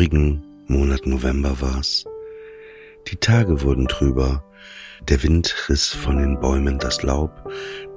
[0.00, 2.06] traurigen Monat November war's.
[3.08, 4.42] Die Tage wurden trüber,
[5.06, 7.30] der Wind riss von den Bäumen das Laub,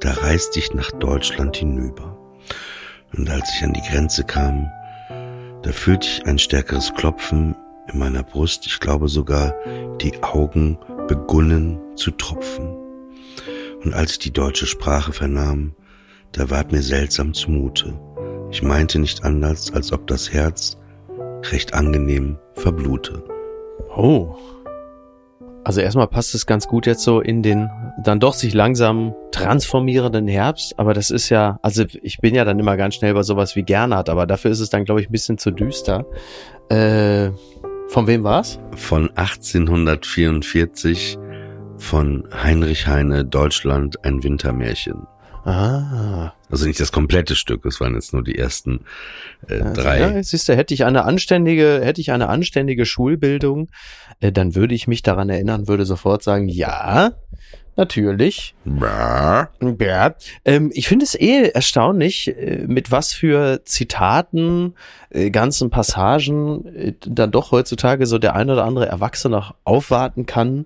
[0.02, 2.18] da reiste ich nach Deutschland hinüber.
[3.16, 4.70] Und als ich an die Grenze kam,
[5.62, 7.56] da fühlte ich ein stärkeres Klopfen
[7.94, 9.54] in meiner Brust, ich glaube sogar,
[10.02, 12.68] die Augen begunnen zu tropfen.
[13.82, 15.74] Und als ich die deutsche Sprache vernahm,
[16.34, 17.98] da ward mir seltsam zumute.
[18.52, 20.78] Ich meinte nicht anders, als ob das Herz
[21.52, 23.24] recht angenehm verblute.
[23.96, 24.36] Oh.
[25.66, 27.70] Also erstmal passt es ganz gut jetzt so in den
[28.04, 32.60] dann doch sich langsam transformierenden Herbst, aber das ist ja, also ich bin ja dann
[32.60, 35.12] immer ganz schnell bei sowas wie Gernhardt, aber dafür ist es dann glaube ich ein
[35.12, 36.06] bisschen zu düster.
[36.70, 37.30] Äh,
[37.88, 38.60] von wem war's?
[38.76, 41.18] Von 1844
[41.78, 45.08] von Heinrich Heine, Deutschland, ein Wintermärchen.
[45.46, 46.34] Ah.
[46.50, 48.86] Also nicht das komplette Stück, es waren jetzt nur die ersten
[49.48, 50.00] äh, drei.
[50.00, 53.70] Ja, siehst du, hätte ich eine anständige, hätte ich eine anständige Schulbildung,
[54.22, 57.12] äh, dann würde ich mich daran erinnern, würde sofort sagen, ja,
[57.76, 58.56] natürlich.
[58.66, 59.50] Brrr.
[59.80, 64.76] Ja, ähm, ich finde es eh erstaunlich, äh, mit was für Zitaten,
[65.10, 70.26] äh, ganzen Passagen äh, dann doch heutzutage so der ein oder andere Erwachsene noch aufwarten
[70.26, 70.66] kann,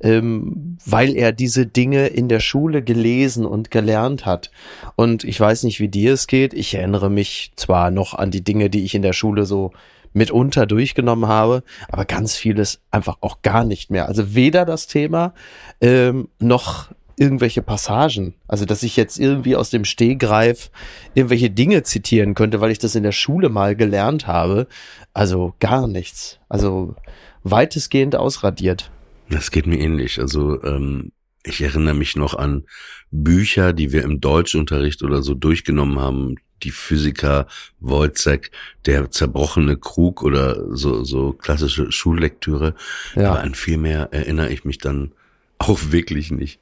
[0.00, 4.50] ähm, weil er diese Dinge in der Schule gelesen und gelernt hat.
[4.96, 6.54] Und ich weiß nicht, wie dir es geht.
[6.54, 9.72] Ich erinnere mich zwar noch an die Dinge, die ich in der Schule so
[10.16, 14.08] mitunter durchgenommen habe, aber ganz vieles einfach auch gar nicht mehr.
[14.08, 15.34] Also weder das Thema
[15.80, 16.88] ähm, noch
[17.18, 18.34] irgendwelche Passagen.
[18.48, 20.70] Also dass ich jetzt irgendwie aus dem Stehgreif
[21.14, 24.66] irgendwelche Dinge zitieren könnte, weil ich das in der Schule mal gelernt habe.
[25.12, 26.38] Also gar nichts.
[26.48, 26.96] Also
[27.42, 28.90] weitestgehend ausradiert.
[29.28, 30.18] Das geht mir ähnlich.
[30.18, 31.12] Also ähm,
[31.44, 32.64] ich erinnere mich noch an
[33.10, 36.36] Bücher, die wir im Deutschunterricht oder so durchgenommen haben.
[36.62, 37.46] Die Physiker
[37.80, 38.50] Wojcek,
[38.86, 42.74] der zerbrochene Krug oder so, so klassische Schullektüre.
[43.14, 43.30] Ja.
[43.30, 45.12] Aber an viel mehr erinnere ich mich dann
[45.58, 46.60] auch wirklich nicht.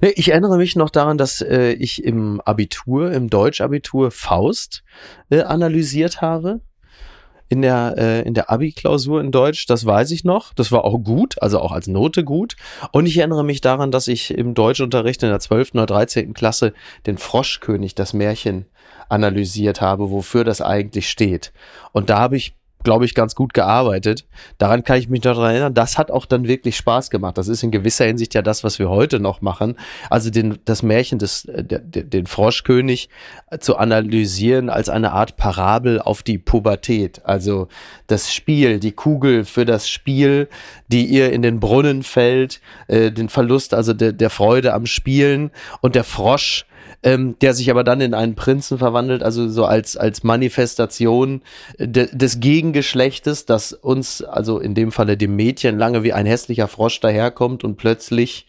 [0.00, 4.82] Nee, Ich erinnere mich noch daran, dass äh, ich im Abitur, im Deutschabitur Faust
[5.30, 6.60] äh, analysiert habe.
[7.48, 10.54] In der, äh, in der Abi-Klausur in Deutsch, das weiß ich noch.
[10.54, 12.54] Das war auch gut, also auch als Note gut.
[12.92, 15.72] Und ich erinnere mich daran, dass ich im Deutschunterricht in der 12.
[15.72, 16.32] oder 13.
[16.32, 16.72] Klasse
[17.06, 18.66] den Froschkönig, das Märchen,
[19.10, 21.52] analysiert habe, wofür das eigentlich steht.
[21.92, 24.26] Und da habe ich glaube ich, ganz gut gearbeitet.
[24.58, 25.74] Daran kann ich mich noch daran erinnern.
[25.74, 27.36] Das hat auch dann wirklich Spaß gemacht.
[27.36, 29.76] Das ist in gewisser Hinsicht ja das, was wir heute noch machen.
[30.08, 33.08] Also den, das Märchen des, äh, der, den Froschkönig
[33.50, 37.24] äh, zu analysieren als eine Art Parabel auf die Pubertät.
[37.24, 37.68] Also
[38.06, 40.48] das Spiel, die Kugel für das Spiel,
[40.88, 45.50] die ihr in den Brunnen fällt, äh, den Verlust also der, der Freude am Spielen
[45.80, 46.64] und der Frosch,
[47.02, 51.42] ähm, der sich aber dann in einen Prinzen verwandelt, also so als, als Manifestation
[51.78, 56.68] de, des Gegengeschlechtes, das uns, also in dem Falle dem Mädchen, lange wie ein hässlicher
[56.68, 58.46] Frosch daherkommt und plötzlich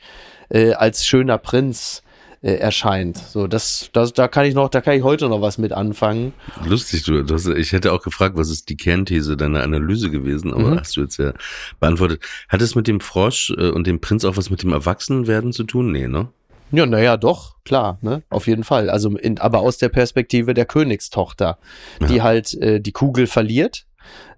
[0.49, 2.03] äh, als schöner Prinz
[2.41, 3.17] äh, erscheint.
[3.17, 6.33] So, das, das, da kann ich noch, da kann ich heute noch was mit anfangen.
[6.65, 10.51] Lustig, du, du hast, ich hätte auch gefragt, was ist die Kernthese deiner Analyse gewesen,
[10.51, 10.79] aber Mhm.
[10.79, 11.33] hast du jetzt ja
[11.79, 12.21] beantwortet.
[12.49, 15.63] Hat es mit dem Frosch äh, und dem Prinz auch was mit dem Erwachsenenwerden zu
[15.63, 15.91] tun?
[15.91, 16.29] Nee, ne?
[16.71, 18.23] Ja, naja, doch, klar, ne?
[18.29, 18.89] Auf jeden Fall.
[18.89, 21.57] Also, in, aber aus der Perspektive der Königstochter,
[22.09, 22.23] die Ja.
[22.23, 23.85] halt äh, die Kugel verliert.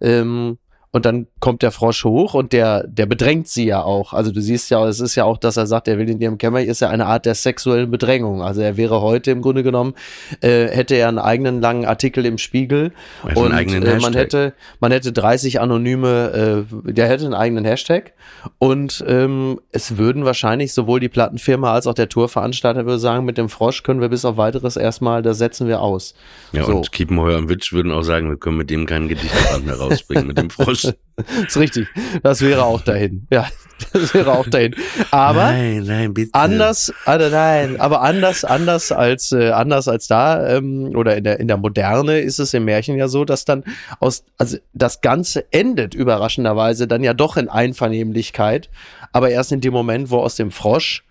[0.02, 0.58] Ähm,
[0.94, 4.14] und dann kommt der Frosch hoch und der, der bedrängt sie ja auch.
[4.14, 6.38] Also du siehst ja, es ist ja auch, dass er sagt, er will in ihrem
[6.38, 8.44] Kämmer, ist ja eine Art der sexuellen Bedrängung.
[8.44, 9.96] Also er wäre heute im Grunde genommen,
[10.42, 12.92] äh, hätte er einen eigenen langen Artikel im Spiegel
[13.24, 18.14] Also und äh, man hätte, man hätte 30 anonyme, äh, der hätte einen eigenen Hashtag
[18.60, 23.40] und ähm, es würden wahrscheinlich sowohl die Plattenfirma als auch der Tourveranstalter würde sagen, mit
[23.40, 26.14] dem Frosch können wir bis auf weiteres erstmal, das setzen wir aus.
[26.52, 26.76] Ja, so.
[26.76, 30.28] und Kiepenheuer und Witsch würden auch sagen, wir können mit dem keinen Gedichteband mehr rausbringen,
[30.28, 30.83] mit dem Frosch.
[31.48, 31.88] ist richtig.
[32.24, 33.28] Das wäre auch dahin.
[33.32, 33.48] Ja,
[33.94, 34.76] das wäre auch dahin.
[35.12, 36.34] Aber nein, nein, bitte.
[36.34, 41.40] anders, also nein, aber anders, anders als äh, anders als da ähm, oder in der
[41.40, 43.64] in der Moderne ist es im Märchen ja so, dass dann
[44.00, 48.70] aus also das Ganze endet überraschenderweise dann ja doch in Einvernehmlichkeit,
[49.12, 51.04] aber erst in dem Moment, wo aus dem Frosch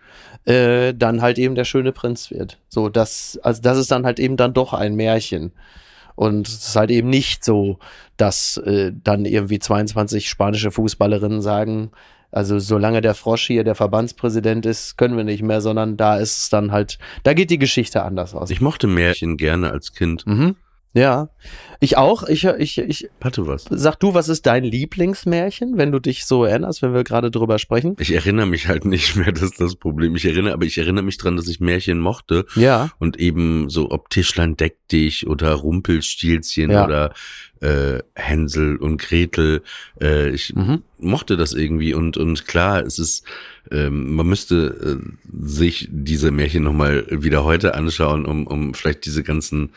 [0.44, 2.58] äh, dann halt eben der schöne Prinz wird.
[2.68, 5.52] So, das, also das ist dann halt eben dann doch ein Märchen.
[6.14, 7.78] Und es ist halt eben nicht so,
[8.16, 11.90] dass äh, dann irgendwie 22 spanische Fußballerinnen sagen,
[12.32, 16.38] also solange der Frosch hier der Verbandspräsident ist, können wir nicht mehr, sondern da ist
[16.38, 18.50] es dann halt, da geht die Geschichte anders aus.
[18.50, 20.26] Ich mochte Märchen gerne als Kind.
[20.26, 20.56] Mhm.
[20.94, 21.30] Ja,
[21.80, 22.22] ich auch.
[22.24, 23.64] Ich, ich, ich, Hatte was.
[23.70, 27.58] sag du, was ist dein Lieblingsmärchen, wenn du dich so erinnerst, wenn wir gerade drüber
[27.58, 27.96] sprechen?
[27.98, 30.14] Ich erinnere mich halt nicht mehr, das ist das Problem.
[30.16, 32.90] Ich erinnere, aber ich erinnere mich dran, dass ich Märchen mochte Ja.
[32.98, 36.84] und eben so ob Tischlein deck dich oder Rumpelstilzchen Ja.
[36.84, 37.14] oder
[37.62, 39.62] äh, Hänsel und Gretel.
[40.00, 40.82] Äh, ich Mhm.
[40.98, 43.24] mochte das irgendwie und und klar, es ist
[43.70, 49.06] ähm, man müsste äh, sich diese Märchen noch mal wieder heute anschauen, um um vielleicht
[49.06, 49.70] diese ganzen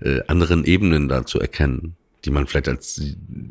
[0.00, 1.96] äh, anderen Ebenen da zu erkennen,
[2.28, 3.00] die man vielleicht als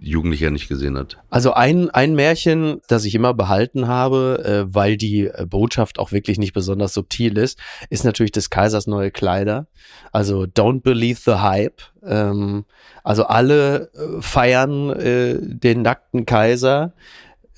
[0.01, 1.17] Jugendlicher nicht gesehen hat.
[1.31, 6.11] Also ein, ein Märchen, das ich immer behalten habe, äh, weil die äh, Botschaft auch
[6.11, 7.57] wirklich nicht besonders subtil ist,
[7.89, 9.65] ist natürlich des Kaisers neue Kleider.
[10.11, 11.81] Also Don't Believe the Hype.
[12.05, 12.65] Ähm,
[13.03, 16.93] also alle äh, feiern äh, den nackten Kaiser.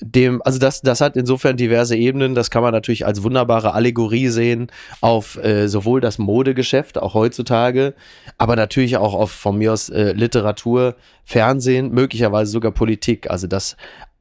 [0.01, 2.35] Dem, also das, das hat insofern diverse Ebenen.
[2.35, 7.93] Das kann man natürlich als wunderbare Allegorie sehen auf äh, sowohl das Modegeschäft, auch heutzutage,
[8.37, 13.29] aber natürlich auch auf von mir aus äh, Literatur, Fernsehen, möglicherweise sogar Politik.
[13.29, 13.75] Also dass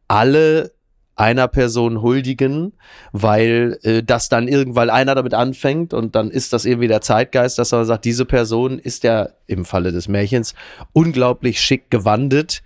[0.09, 0.73] alle
[1.19, 2.73] einer Person huldigen,
[3.13, 7.59] weil äh, das dann irgendwann einer damit anfängt und dann ist das irgendwie der Zeitgeist,
[7.59, 10.55] dass man sagt, diese Person ist ja im Falle des Märchens
[10.93, 12.63] unglaublich schick gewandet,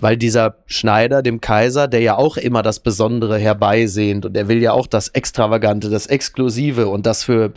[0.00, 4.62] weil dieser Schneider, dem Kaiser, der ja auch immer das Besondere herbeisehnt und er will
[4.62, 7.52] ja auch das Extravagante, das Exklusive und das für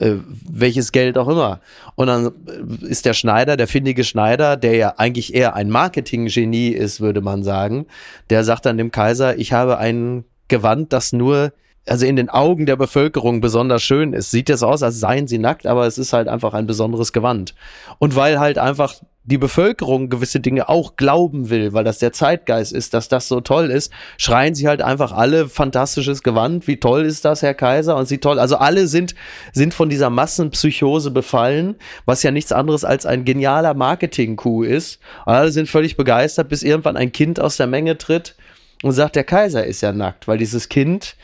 [0.00, 0.14] äh,
[0.48, 1.60] welches Geld auch immer.
[1.94, 6.70] Und dann äh, ist der Schneider, der findige Schneider, der ja eigentlich eher ein Marketinggenie
[6.70, 7.86] ist, würde man sagen,
[8.30, 11.52] der sagt dann dem Kaiser, ich habe ein Gewand, das nur
[11.88, 14.30] also in den Augen der Bevölkerung besonders schön ist.
[14.30, 17.54] Sieht jetzt aus, als seien sie nackt, aber es ist halt einfach ein besonderes Gewand.
[17.98, 18.94] Und weil halt einfach
[19.28, 23.42] die Bevölkerung gewisse Dinge auch glauben will, weil das der Zeitgeist ist, dass das so
[23.42, 27.96] toll ist, schreien sie halt einfach alle fantastisches Gewand, wie toll ist das, Herr Kaiser,
[27.96, 28.38] und sie toll.
[28.38, 29.14] Also alle sind,
[29.52, 31.76] sind von dieser Massenpsychose befallen,
[32.06, 34.98] was ja nichts anderes als ein genialer Marketing-Coup ist.
[35.26, 38.34] Und alle sind völlig begeistert, bis irgendwann ein Kind aus der Menge tritt
[38.82, 41.16] und sagt, der Kaiser ist ja nackt, weil dieses Kind,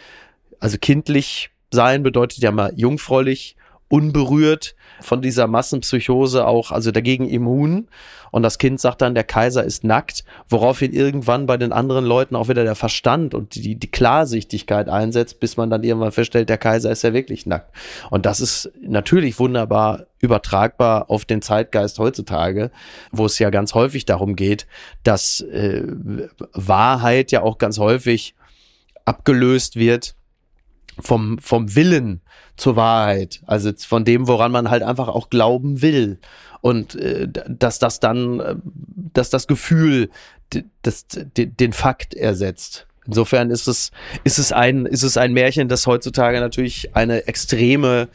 [0.61, 3.56] also kindlich sein bedeutet ja mal jungfräulich,
[3.89, 4.75] unberührt
[5.05, 7.89] von dieser Massenpsychose auch, also dagegen immun.
[8.31, 12.35] Und das Kind sagt dann, der Kaiser ist nackt, woraufhin irgendwann bei den anderen Leuten
[12.35, 16.59] auch wieder der Verstand und die, die Klarsichtigkeit einsetzt, bis man dann irgendwann feststellt, der
[16.59, 17.73] Kaiser ist ja wirklich nackt.
[18.11, 22.70] Und das ist natürlich wunderbar übertragbar auf den Zeitgeist heutzutage,
[23.13, 24.67] wo es ja ganz häufig darum geht,
[25.05, 25.84] dass äh,
[26.53, 28.34] Wahrheit ja auch ganz häufig
[29.05, 30.17] abgelöst wird
[31.01, 32.20] vom, vom Willen
[32.56, 36.19] zur Wahrheit, also von dem, woran man halt einfach auch glauben will.
[36.60, 38.56] Und äh, dass das dann, äh,
[39.13, 40.10] dass das Gefühl
[40.82, 42.86] das, den Fakt ersetzt.
[43.06, 43.91] Insofern ist es,
[44.22, 48.08] ist es ein, ist es ein Märchen, das heutzutage natürlich eine extreme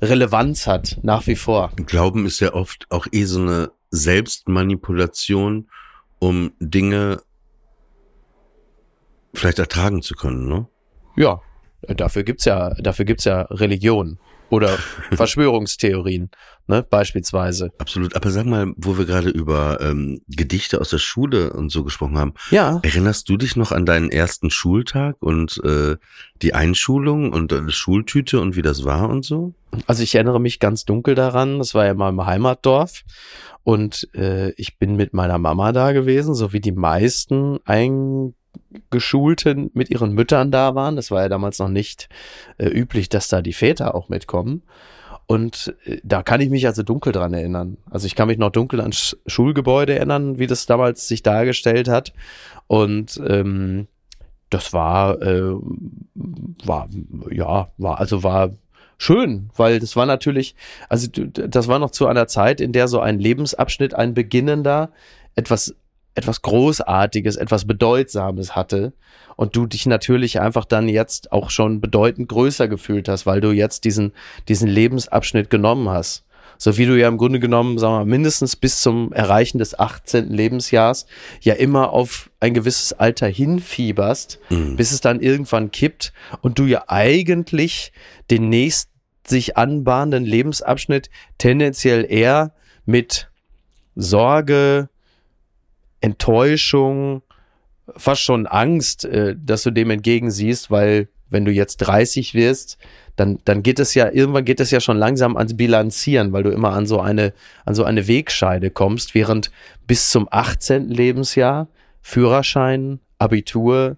[0.00, 1.72] Relevanz hat, nach wie vor.
[1.86, 5.68] Glauben ist ja oft auch eh so eine Selbstmanipulation,
[6.20, 7.20] um Dinge
[9.34, 10.68] vielleicht ertragen zu können, ne?
[11.16, 11.40] Ja,
[11.82, 14.18] dafür gibt's ja, dafür gibt's ja Religion
[14.50, 14.68] oder
[15.12, 16.30] Verschwörungstheorien,
[16.66, 17.70] ne, beispielsweise.
[17.78, 18.16] Absolut.
[18.16, 22.18] Aber sag mal, wo wir gerade über ähm, Gedichte aus der Schule und so gesprochen
[22.18, 25.96] haben, Ja, erinnerst du dich noch an deinen ersten Schultag und äh,
[26.42, 29.54] die Einschulung und deine Schultüte und wie das war und so?
[29.86, 33.02] Also ich erinnere mich ganz dunkel daran, das war ja mal im Heimatdorf
[33.64, 37.58] und äh, ich bin mit meiner Mama da gewesen, so wie die meisten
[38.74, 40.96] Eingeschulten mit ihren Müttern da waren.
[40.96, 42.08] Das war ja damals noch nicht
[42.58, 44.62] äh, üblich, dass da die Väter auch mitkommen.
[45.26, 47.76] Und äh, da kann ich mich also dunkel dran erinnern.
[47.90, 51.88] Also ich kann mich noch dunkel an Sch Schulgebäude erinnern, wie das damals sich dargestellt
[51.88, 52.12] hat.
[52.66, 53.88] Und ähm,
[54.50, 55.54] das war, äh,
[56.64, 56.88] war,
[57.30, 58.54] ja, war, also war
[58.96, 60.54] schön, weil das war natürlich,
[60.88, 64.90] also das war noch zu einer Zeit, in der so ein Lebensabschnitt, ein beginnender,
[65.34, 65.76] etwas,
[66.14, 68.92] etwas Großartiges, etwas Bedeutsames hatte
[69.36, 73.52] und du dich natürlich einfach dann jetzt auch schon bedeutend größer gefühlt hast, weil du
[73.52, 74.12] jetzt diesen,
[74.48, 76.24] diesen Lebensabschnitt genommen hast.
[76.60, 79.78] So wie du ja im Grunde genommen, sagen wir, mal, mindestens bis zum Erreichen des
[79.78, 80.30] 18.
[80.30, 81.06] Lebensjahrs
[81.40, 84.40] ja immer auf ein gewisses Alter hinfieberst,
[84.76, 87.92] bis es dann irgendwann kippt und du ja eigentlich
[88.28, 88.90] den nächsten
[89.24, 92.54] sich anbahnenden Lebensabschnitt tendenziell eher
[92.86, 93.30] mit
[93.94, 94.88] Sorge,
[96.00, 97.22] Enttäuschung,
[97.96, 102.78] fast schon Angst, äh, dass du dem entgegensiehst, weil wenn du jetzt 30 wirst,
[103.16, 106.50] dann, dann geht es ja, irgendwann geht es ja schon langsam ans Bilanzieren, weil du
[106.50, 107.32] immer an so eine,
[107.64, 109.50] an so eine Wegscheide kommst, während
[109.86, 110.88] bis zum 18.
[110.88, 111.68] Lebensjahr
[112.00, 113.96] Führerschein, Abitur,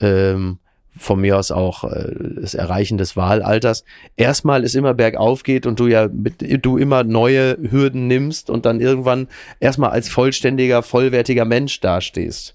[0.00, 0.58] ähm,
[0.96, 3.84] von mir aus auch äh, das Erreichen des Wahlalters,
[4.16, 8.66] erstmal es immer bergauf geht und du ja mit, du immer neue Hürden nimmst und
[8.66, 9.28] dann irgendwann
[9.60, 12.54] erstmal als vollständiger, vollwertiger Mensch dastehst.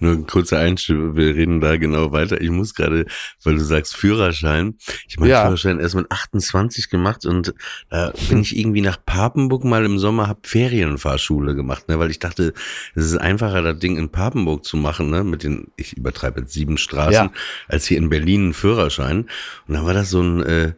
[0.00, 2.40] Nur ein kurzer Einstieg, wir reden da genau weiter.
[2.40, 3.06] Ich muss gerade,
[3.44, 4.76] weil du sagst Führerschein,
[5.08, 5.42] ich meine Ja.
[5.44, 7.54] Führerschein erst mit 28 gemacht und
[7.90, 12.18] da bin ich irgendwie nach Papenburg mal im Sommer, hab Ferienfahrschule gemacht, ne, weil ich
[12.18, 12.52] dachte,
[12.94, 16.52] es ist einfacher, das Ding in Papenburg zu machen, ne, mit den, ich übertreibe jetzt
[16.52, 17.30] sieben Straßen, Ja.
[17.66, 19.28] als hier in Berlin einen Führerschein.
[19.66, 20.72] Und dann war das so ein, äh,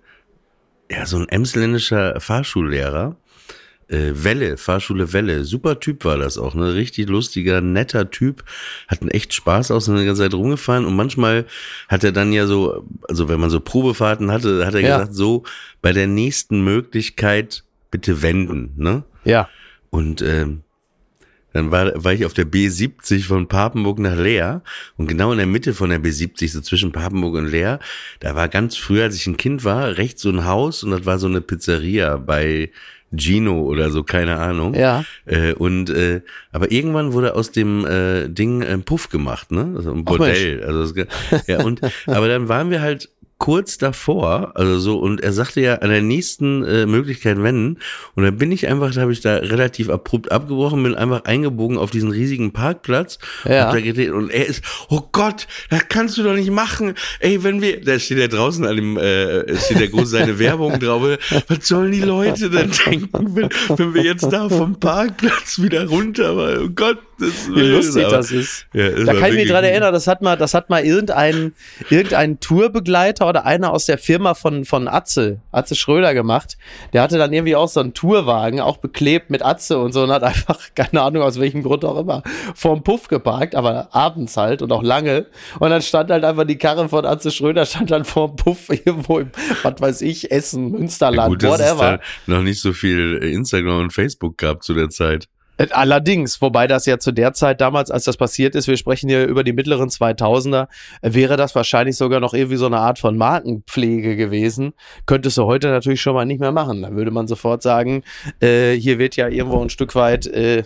[0.90, 3.16] ja, so ein emsländischer Fahrschullehrer,
[3.90, 5.44] äh, Welle, Fahrschule Welle.
[5.44, 6.74] Super Typ war das auch, ne?
[6.74, 8.44] Richtig lustiger, netter Typ.
[8.88, 11.46] Hatten echt Spaß aus, die ganze Zeit rumgefahren und manchmal
[11.88, 14.98] hat er dann ja so, also wenn man so Probefahrten hatte, hat er Ja.
[14.98, 15.42] gesagt, so,
[15.82, 19.02] bei der nächsten Möglichkeit bitte wenden, ne?
[19.24, 19.48] Ja.
[19.90, 20.62] Und ähm,
[21.52, 24.62] dann war, war ich auf der B70 von Papenburg nach Leer
[24.96, 27.80] und genau in der Mitte von der B70, so zwischen Papenburg und Leer,
[28.20, 31.06] da war ganz früh, als ich ein Kind war, rechts so ein Haus und das
[31.06, 32.70] war so eine Pizzeria bei
[33.12, 34.74] Gino oder so, keine Ahnung.
[34.74, 35.04] Ja.
[35.26, 39.72] Äh, und äh, aber irgendwann wurde aus dem äh, Ding ein Puff gemacht, ne?
[39.76, 40.62] Also ein Ach, Bordell.
[40.64, 40.94] also es,
[41.46, 43.10] ja und aber dann waren wir halt
[43.40, 47.78] kurz davor, also so und er sagte ja an der nächsten äh, Möglichkeit wenden
[48.14, 51.78] und dann bin ich einfach, da habe ich da relativ abrupt abgebrochen, bin einfach eingebogen
[51.78, 53.72] auf diesen riesigen Parkplatz Ja.
[53.74, 56.94] gedreht und er ist, oh Gott, das kannst du doch nicht machen.
[57.18, 60.78] Ey, wenn wir, da steht ja draußen an dem, äh, steht ja groß seine Werbung
[60.78, 61.00] drauf.
[61.48, 66.36] Was sollen die Leute denn denken, wenn, wenn wir jetzt da vom Parkplatz wieder runter,
[66.36, 68.66] weil, oh Gott, das Wie lustig das ist.
[68.72, 71.52] Ja, das Da kann ich mich dran erinnern, das hat mal, das hat mal irgendein,
[71.90, 76.56] irgendein Tourbegleiter oder einer aus der Firma von, von Atze, Atze Schröder gemacht.
[76.92, 80.10] Der hatte dann irgendwie auch so einen Tourwagen, auch beklebt mit Atze und so und
[80.10, 82.22] hat einfach, keine Ahnung aus welchem Grund auch immer,
[82.54, 85.26] vorm Puff geparkt, aber abends halt und auch lange.
[85.58, 89.18] Und dann stand halt einfach die Karre von Atze Schröder, stand dann vorm Puff irgendwo
[89.18, 89.30] im,
[89.62, 91.98] was weiß ich, Essen, Ja, Münsterland, gut, dass es whatever.
[92.26, 95.28] da noch nicht so viel Instagram und Facebook gab zu der Zeit.
[95.60, 99.08] Äh, Allerdings, wobei das ja zu der Zeit damals, als das passiert ist, wir sprechen
[99.08, 100.68] hier über die mittleren 2000er,
[101.02, 104.72] äh, wäre das wahrscheinlich sogar noch irgendwie so eine Art von Markenpflege gewesen.
[105.06, 106.82] Könntest du heute natürlich schon mal nicht mehr machen.
[106.82, 108.02] Dann würde man sofort sagen,
[108.40, 110.64] äh, hier wird ja irgendwo ein Stück weit äh,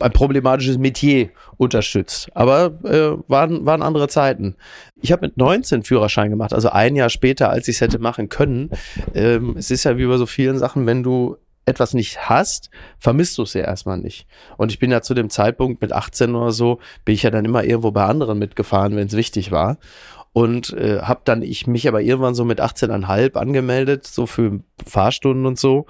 [0.00, 2.28] ein problematisches Metier unterstützt.
[2.34, 4.56] Aber äh, waren, waren andere Zeiten.
[5.00, 8.28] Ich habe mit 19 Führerschein gemacht, also ein Jahr später, als ich es hätte machen
[8.28, 8.70] können.
[9.14, 11.36] Ähm, es ist ja wie bei so vielen Sachen, wenn du
[11.66, 14.26] etwas nicht hast, vermisst du es ja erstmal nicht.
[14.56, 17.44] Und ich bin ja zu dem Zeitpunkt mit 18 oder so, bin ich ja dann
[17.44, 19.78] immer irgendwo bei anderen mitgefahren, wenn es wichtig war.
[20.32, 25.46] Und äh, habe dann ich mich aber irgendwann so mit 18,5 angemeldet, so für Fahrstunden
[25.46, 25.86] und so.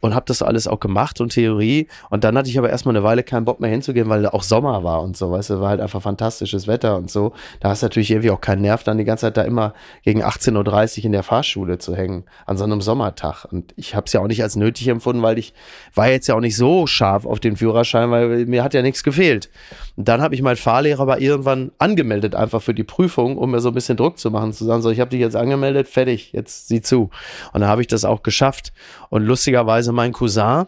[0.00, 1.86] Und habe das alles auch gemacht und Theorie.
[2.08, 4.82] Und dann hatte ich aber erstmal eine Weile keinen Bock mehr hinzugehen, weil auch Sommer
[4.82, 7.32] war und so, weißt du, war halt einfach fantastisches Wetter und so.
[7.60, 10.24] Da hast du natürlich irgendwie auch keinen Nerv, dann die ganze Zeit da immer gegen
[10.24, 13.44] 18.30 Uhr in der Fahrschule zu hängen, an so einem Sommertag.
[13.44, 15.52] Und ich habe es ja auch nicht als nötig empfunden, weil ich
[15.94, 19.02] war jetzt ja auch nicht so scharf auf den Führerschein, weil mir hat ja nichts
[19.02, 19.50] gefehlt.
[19.96, 23.60] Und dann habe ich meinen Fahrlehrer aber irgendwann angemeldet, einfach für die Prüfung, um mir
[23.60, 26.32] so ein bisschen Druck zu machen, zu sagen, so, ich habe dich jetzt angemeldet, fertig,
[26.32, 27.10] jetzt sieh zu.
[27.52, 28.72] Und dann habe ich das auch geschafft.
[29.08, 30.66] Und lustigerweise mein Cousin,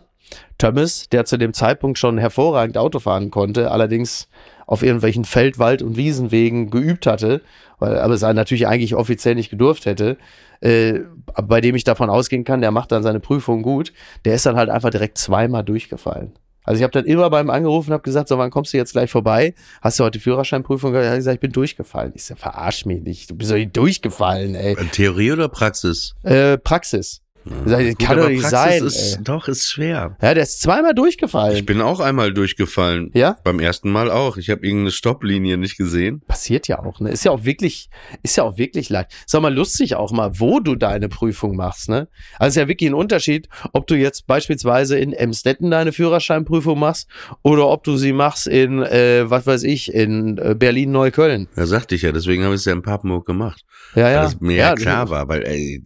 [0.58, 4.28] Thomas, der zu dem Zeitpunkt schon hervorragend Auto fahren konnte, allerdings
[4.66, 7.42] auf irgendwelchen Feld-, Wald- und Wiesenwegen geübt hatte,
[7.78, 10.16] weil, aber es natürlich eigentlich offiziell nicht gedurft hätte,
[10.60, 11.00] äh,
[11.42, 13.92] bei dem ich davon ausgehen kann, der macht dann seine Prüfung gut,
[14.24, 16.32] der ist dann halt einfach direkt zweimal durchgefallen.
[16.64, 18.92] Also ich habe dann immer beim angerufen und habe gesagt, so wann kommst du jetzt
[18.92, 19.54] gleich vorbei?
[19.80, 20.94] Hast du heute Führerscheinprüfung?
[20.94, 22.12] Er hat gesagt, ich bin durchgefallen.
[22.14, 24.76] Ich sag, verarsch mich nicht, du bist doch nicht durchgefallen, ey.
[24.92, 26.14] Theorie oder Praxis?
[26.22, 27.20] Äh, Praxis.
[27.66, 28.86] Sag ich, Gut, kann doch nicht Praxis sein.
[28.86, 29.24] Ist, ey.
[29.24, 30.16] doch, ist schwer.
[30.22, 31.56] Ja, der ist zweimal durchgefallen.
[31.56, 33.10] Ich bin auch einmal durchgefallen.
[33.14, 33.36] ja?
[33.44, 34.36] Beim ersten Mal auch.
[34.36, 36.22] Ich habe irgendeine Stopplinie nicht gesehen.
[36.26, 37.10] Passiert ja auch, ne?
[37.10, 37.90] Ist ja auch wirklich,
[38.22, 39.10] ist ja auch wirklich leicht.
[39.26, 42.08] Ist auch mal lustig auch mal, wo du deine Prüfung machst, ne?
[42.38, 47.08] Also ist ja wirklich ein Unterschied, ob du jetzt beispielsweise in Emstetten deine Führerscheinprüfung machst
[47.42, 51.48] oder ob du sie machst in, äh, was weiß ich, in äh, Berlin-Neukölln.
[51.56, 53.64] Da sagte ich ja, deswegen habe ich es ja in Papenburg gemacht.
[53.94, 54.22] Ja, Weil ja.
[54.22, 55.82] das mir ja, ja, klar war, weil ey,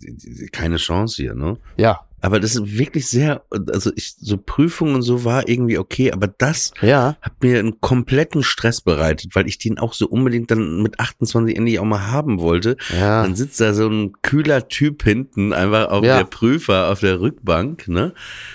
[0.53, 1.46] keine Chance hier, ne?
[1.77, 6.11] Ja, Aber das ist wirklich sehr, also ich, so Prüfungen und so war irgendwie okay,
[6.13, 7.17] aber das ja.
[7.21, 11.57] hat mir einen kompletten Stress bereitet, weil ich den auch so unbedingt dann mit 28
[11.57, 12.77] endlich auch mal haben wollte.
[12.93, 13.23] Ja.
[13.23, 16.17] Dann sitzt da so ein kühler Typ hinten, einfach auf Ja.
[16.17, 18.13] der Prüfer, auf der Rückbank, ne?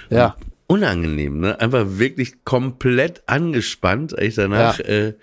[0.10, 0.36] Ja.
[0.68, 1.60] Unangenehm, ne?
[1.60, 4.16] Einfach wirklich komplett angespannt.
[4.20, 5.14] Ich danach äh,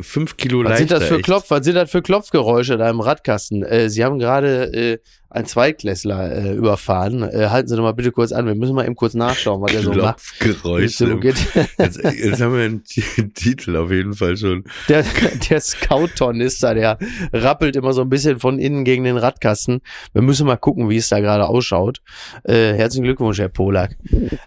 [0.00, 0.78] fünf Kilo Was leichter.
[0.78, 1.24] sind das für echt.
[1.24, 3.62] Klopf, was sind das für Klopfgeräusche da im Radkasten?
[3.62, 4.98] Äh, Sie haben gerade äh,
[5.30, 7.22] einen Zweitklässler äh, überfahren.
[7.22, 8.46] Äh, halten Sie doch mal bitte kurz an.
[8.46, 10.20] Wir müssen mal eben kurz nachschauen, was der so macht.
[10.38, 11.18] Klopfgeräusche.
[11.22, 14.64] Jetzt, jetzt haben wir einen Titel auf jeden Fall schon.
[14.88, 15.04] Der,
[15.50, 16.98] der Scout-Tornister, der
[17.32, 19.80] rappelt immer so ein bisschen von innen gegen den Radkasten.
[20.12, 22.00] Wir müssen mal gucken, wie es da gerade ausschaut.
[22.44, 23.96] Äh, herzlichen Glückwunsch, Herr Polak.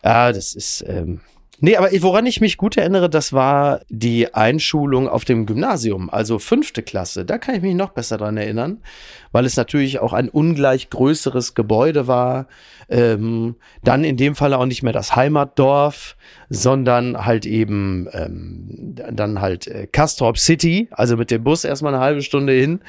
[0.02, 0.86] Ah, das ist.
[0.88, 1.20] Ähm
[1.60, 6.38] Nee, aber woran ich mich gut erinnere, das war die Einschulung auf dem Gymnasium, also
[6.38, 7.26] fünfte Klasse.
[7.26, 8.84] Da kann ich mich noch besser dran erinnern,
[9.32, 12.48] weil es natürlich auch ein ungleich größeres Gebäude war.
[12.90, 16.16] Ähm, dann in dem Fall auch nicht mehr das Heimatdorf,
[16.50, 22.04] sondern halt eben ähm, dann halt äh, Castrop City, also mit dem Bus erstmal eine
[22.04, 22.82] halbe Stunde hin.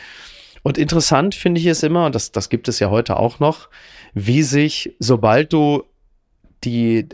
[0.63, 3.71] Und interessant finde ich es immer, und das, das gibt es ja heute auch noch,
[4.13, 5.85] wie sich, sobald du
[6.65, 7.09] die,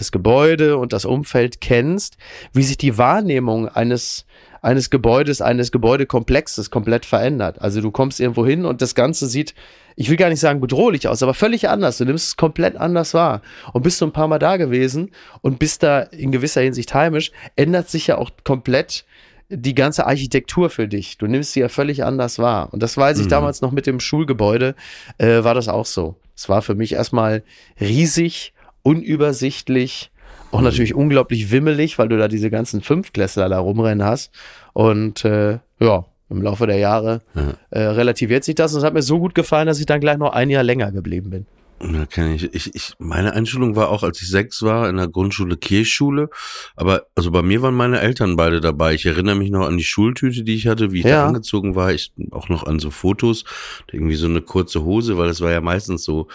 [0.00, 2.16] das Gebäude und das Umfeld kennst,
[2.52, 4.26] wie sich die Wahrnehmung eines,
[4.62, 7.60] eines Gebäudes, eines Gebäudekomplexes komplett verändert.
[7.60, 9.54] Also du kommst irgendwo hin und das Ganze sieht,
[9.96, 11.98] ich will gar nicht sagen bedrohlich aus, aber völlig anders.
[11.98, 13.42] Du nimmst es komplett anders wahr.
[13.72, 17.32] Und bist du ein paar Mal da gewesen und bist da in gewisser Hinsicht heimisch,
[17.56, 19.04] ändert sich ja auch komplett
[19.50, 21.18] die ganze Architektur für dich.
[21.18, 22.68] Du nimmst sie ja völlig anders wahr.
[22.70, 23.30] Und das weiß ich Mhm.
[23.30, 24.74] damals noch mit dem Schulgebäude,
[25.16, 26.16] äh, war das auch so.
[26.36, 27.42] Es war für mich erstmal
[27.80, 30.10] riesig, unübersichtlich,
[30.50, 34.30] auch natürlich unglaublich wimmelig, weil du da diese ganzen Fünfklässler da rumrennen hast.
[34.72, 37.54] Und äh, ja, im Laufe der Jahre Ja.
[37.70, 38.72] äh, relativiert sich das.
[38.72, 40.90] Und es hat mir so gut gefallen, dass ich dann gleich noch ein Jahr länger
[40.92, 41.46] geblieben bin.
[41.80, 42.52] Ja, kenn ich.
[42.54, 42.92] Ich, ich.
[42.98, 46.28] Meine Einschulung war auch, als ich sechs war, in der Grundschule Kirchschule.
[46.74, 48.94] Aber also bei mir waren meine Eltern beide dabei.
[48.94, 51.22] Ich erinnere mich noch an die Schultüte, die ich hatte, wie ich Ja.
[51.22, 51.92] da angezogen war.
[51.92, 53.44] Ich auch noch an so Fotos,
[53.92, 56.26] irgendwie so eine kurze Hose, weil das war ja meistens so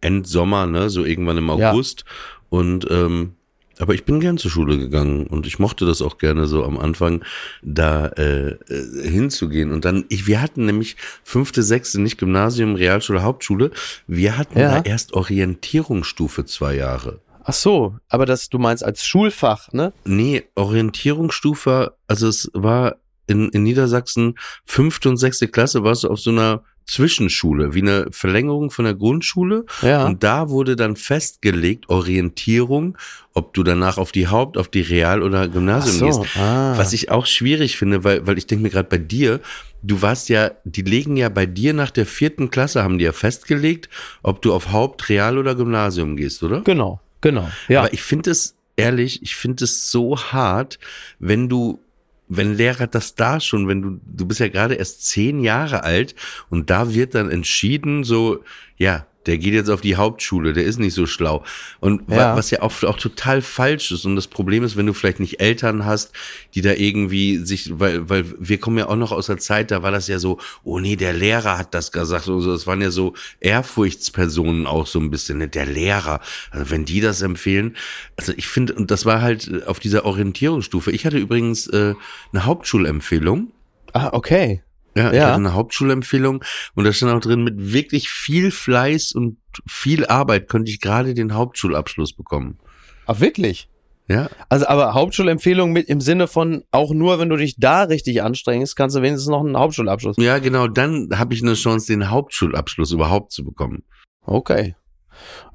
[0.00, 1.70] Endsommer, ne, so irgendwann im Ja.
[1.72, 2.04] August.
[2.48, 3.34] Und ähm,
[3.78, 6.76] aber ich bin gern zur Schule gegangen und ich mochte das auch gerne so am
[6.76, 7.24] Anfang
[7.62, 9.72] da äh, äh, hinzugehen.
[9.72, 13.70] Und dann, ich, wir hatten nämlich fünfte, sechste, nicht Gymnasium, Realschule, Hauptschule.
[14.06, 14.80] Wir hatten Ja.
[14.80, 17.20] da erst Orientierungsstufe zwei Jahre.
[17.42, 19.94] Ach so, aber das du meinst als Schulfach, ne?
[20.04, 26.20] Nee, Orientierungsstufe, also es war in, in Niedersachsen fünfte und sechste Klasse, warst du auf
[26.20, 29.64] so einer Zwischenschule, wie eine Verlängerung von der Grundschule.
[29.82, 30.06] Ja.
[30.06, 32.98] Und da wurde dann festgelegt, Orientierung,
[33.32, 36.36] ob du danach auf die Haupt-, auf die Real- oder Gymnasium so, gehst.
[36.36, 36.74] ah.
[36.76, 39.40] Was ich auch schwierig finde, weil, weil ich denke mir gerade bei dir,
[39.82, 43.12] du warst ja, die legen ja bei dir nach der vierten Klasse, haben die ja
[43.12, 43.88] festgelegt,
[44.22, 46.62] ob du auf Haupt-, Real- oder Gymnasium gehst, oder?
[46.62, 47.48] Genau, genau.
[47.68, 47.80] Ja.
[47.80, 50.78] Aber ich finde es, ehrlich, ich finde es so hart,
[51.18, 51.80] wenn du,
[52.30, 56.14] wenn Lehrer das da schon, wenn du, du bist ja gerade erst zehn Jahre alt
[56.48, 58.44] und da wird dann entschieden, so,
[58.76, 61.44] ja, der geht jetzt auf die Hauptschule, der ist nicht so schlau.
[61.78, 62.36] Und Ja.
[62.36, 64.04] was ja auch, auch total falsch ist.
[64.06, 66.12] Und das Problem ist, wenn du vielleicht nicht Eltern hast,
[66.54, 69.82] die da irgendwie sich, weil, weil wir kommen ja auch noch aus der Zeit, da
[69.82, 72.28] war das ja so, oh nee, der Lehrer hat das gesagt.
[72.28, 75.48] Und so, das waren ja so Ehrfurchtspersonen auch so ein bisschen, ne?
[75.48, 76.20] der Lehrer.
[76.50, 77.76] Also wenn die das empfehlen,
[78.16, 80.90] also ich finde, und das war halt äh, auf dieser Orientierungsstufe.
[80.92, 81.94] Ich hatte übrigens äh,
[82.32, 83.52] eine Hauptschulempfehlung.
[83.92, 84.62] ah, okay.
[84.96, 85.34] Ja, ich Ja.
[85.34, 86.42] eine Hauptschulempfehlung
[86.74, 91.14] und da stand auch drin, mit wirklich viel Fleiß und viel Arbeit könnte ich gerade
[91.14, 92.58] den Hauptschulabschluss bekommen.
[93.06, 93.68] Ach, wirklich?
[94.08, 98.22] Ja, Also, aber Hauptschulempfehlung mit im Sinne von, auch nur wenn du dich da richtig
[98.24, 100.16] anstrengst, kannst du wenigstens noch einen Hauptschulabschluss.
[100.18, 103.84] ja, genau, dann habe ich eine Chance, den Hauptschulabschluss überhaupt zu bekommen.
[104.22, 104.74] Okay.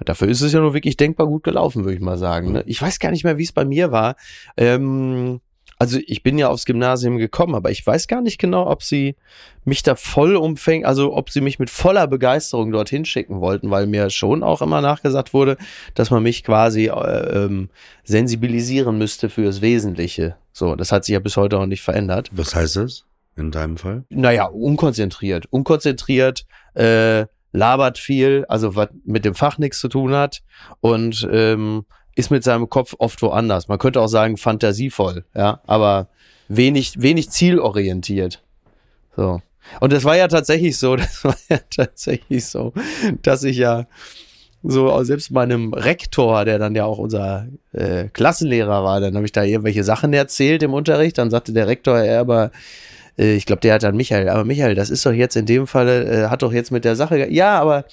[0.06, 2.54] Dafür ist es ja nur wirklich denkbar gut gelaufen, würde ich mal sagen.
[2.54, 2.64] Ne?
[2.68, 4.16] Ich weiß gar nicht mehr, wie es bei mir war.
[4.56, 5.42] Ähm,
[5.78, 9.16] also ich bin ja aufs Gymnasium gekommen, aber ich weiß gar nicht genau, ob sie
[9.66, 13.86] mich da voll umfängt, also ob sie mich mit voller Begeisterung dorthin schicken wollten, weil
[13.86, 15.58] mir schon auch immer nachgesagt wurde,
[15.94, 17.70] dass man mich quasi äh, ähm,
[18.04, 20.38] sensibilisieren müsste fürs Wesentliche.
[20.54, 22.30] So, das hat sich ja bis heute auch nicht verändert.
[22.32, 24.06] Was heißt das in deinem Fall?
[24.10, 25.46] Naja, unkonzentriert.
[25.50, 30.42] Unkonzentriert, äh, labert viel, also was mit dem Fach nichts zu tun hat
[30.82, 31.86] und ähm,
[32.16, 33.68] ist mit seinem Kopf oft woanders.
[33.68, 36.08] Man könnte auch sagen fantasievoll, ja, aber
[36.48, 38.42] wenig, wenig zielorientiert.
[39.16, 39.42] So.
[39.80, 42.74] Und das war ja tatsächlich so, das war ja tatsächlich so,
[43.22, 43.88] dass ich ja
[44.68, 49.32] so selbst meinem Rektor, der dann ja auch unser äh, Klassenlehrer war, dann habe ich
[49.32, 51.18] da irgendwelche Sachen erzählt im Unterricht.
[51.20, 52.52] Dann sagte der Rektor, er aber
[53.18, 55.68] äh, ich glaube, der hat dann Michael, aber Michael, das ist doch jetzt in dem
[55.68, 57.86] Falle, äh, hat doch jetzt mit der Sache, ja, aber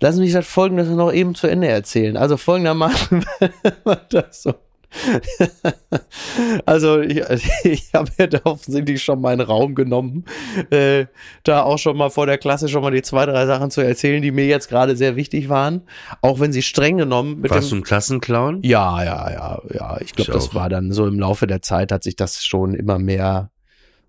[0.00, 2.16] lassen Sie mich das folgendes noch eben zu Ende erzählen.
[2.16, 3.24] Also folgendermaßen
[3.84, 4.54] war das so.
[6.66, 7.22] Also ich,
[7.64, 10.24] ich habe ja da offensichtlich schon meinen Raum genommen,
[10.70, 11.06] äh,
[11.44, 14.22] da auch schon mal vor der Klasse schon mal die zwei, drei Sachen zu erzählen,
[14.22, 15.82] die mir jetzt gerade sehr wichtig waren.
[16.22, 18.62] Auch wenn sie streng genommen mit Warst du dem, ein Klassenclown?
[18.62, 20.00] ja, ja, ja, ja.
[20.00, 22.98] Ich glaube, das war dann so im Laufe der Zeit hat sich das schon immer
[22.98, 23.50] mehr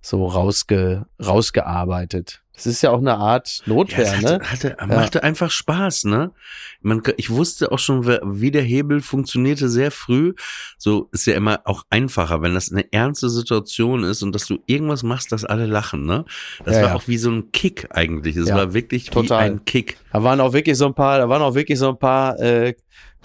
[0.01, 2.41] so rausge, rausgearbeitet.
[2.65, 4.39] Das ist ja auch eine Art Notwehr, es ne?
[4.43, 6.31] hatte, hatte, machte einfach Spaß, ne?
[6.81, 10.33] Man, ich wusste auch schon, wie der Hebel funktionierte sehr früh.
[10.77, 14.59] So ist ja immer auch einfacher, wenn das eine ernste Situation ist und dass du
[14.65, 16.25] irgendwas machst, dass alle lachen, ne?
[16.65, 16.95] Das Ja, war ja.
[16.95, 18.35] auch wie so ein Kick eigentlich.
[18.35, 19.39] Es Ja, war wirklich total.
[19.39, 19.97] wie ein Kick.
[20.11, 22.73] Da waren auch wirklich so ein paar, da waren auch wirklich so ein paar äh,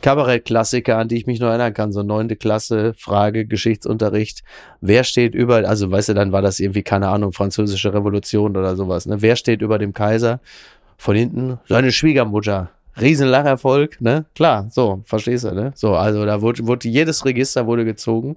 [0.05, 1.91] Kabarettklassiker, an die ich mich noch erinnern kann.
[1.91, 4.43] So neunte Klasse, Frage, Geschichtsunterricht.
[4.83, 8.77] Wer steht über, also weißt du, dann war das irgendwie, keine Ahnung, französische Revolution oder
[8.77, 9.07] sowas.
[9.07, 9.23] Ne?
[9.23, 10.41] Wer steht über dem Kaiser?
[10.99, 12.69] Von hinten seine Schwiegermutter.
[13.01, 14.27] Riesenlacherfolg, ne?
[14.35, 15.73] Klar, so, verstehst du, ne?
[15.75, 18.37] So, also da wurde, wurde jedes Register wurde gezogen.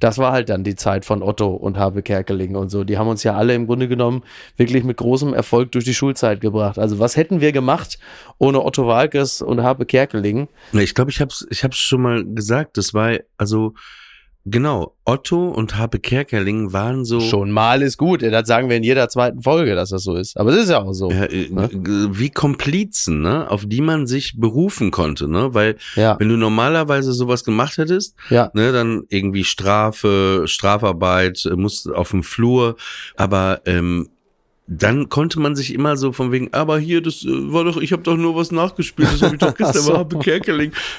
[0.00, 2.84] Das war halt dann die Zeit von Otto und Habe Kerkeling und so.
[2.84, 4.22] Die haben uns ja alle im Grunde genommen
[4.56, 6.78] wirklich mit großem Erfolg durch die Schulzeit gebracht.
[6.78, 7.98] Also was hätten wir gemacht
[8.38, 10.48] ohne Otto Walkes und Habe Kerkeling?
[10.72, 12.76] Ich glaube, ich hab's, ich hab's schon mal gesagt.
[12.76, 13.74] Das war, also,
[14.44, 17.20] genau, Otto und Habe Kerkeling waren so.
[17.20, 18.22] Schon mal ist gut.
[18.22, 20.38] Das sagen wir in jeder zweiten Folge, dass das so ist.
[20.38, 21.10] Aber es ist ja auch so.
[21.10, 21.68] Äh, Ne?
[22.12, 27.12] wie Komplizen, ne, auf die man sich berufen konnte, ne, weil Ja, wenn du normalerweise
[27.12, 28.50] sowas gemacht hättest, ja.
[28.54, 32.76] ne, dann irgendwie Strafe, Strafarbeit, äh, musst auf dem Flur,
[33.16, 34.08] aber ähm,
[34.68, 37.92] dann konnte man sich immer so von wegen, aber hier, das äh, war doch, ich
[37.92, 39.92] habe doch nur was nachgespielt, das habe ich doch gestern so.
[39.94, 40.06] mal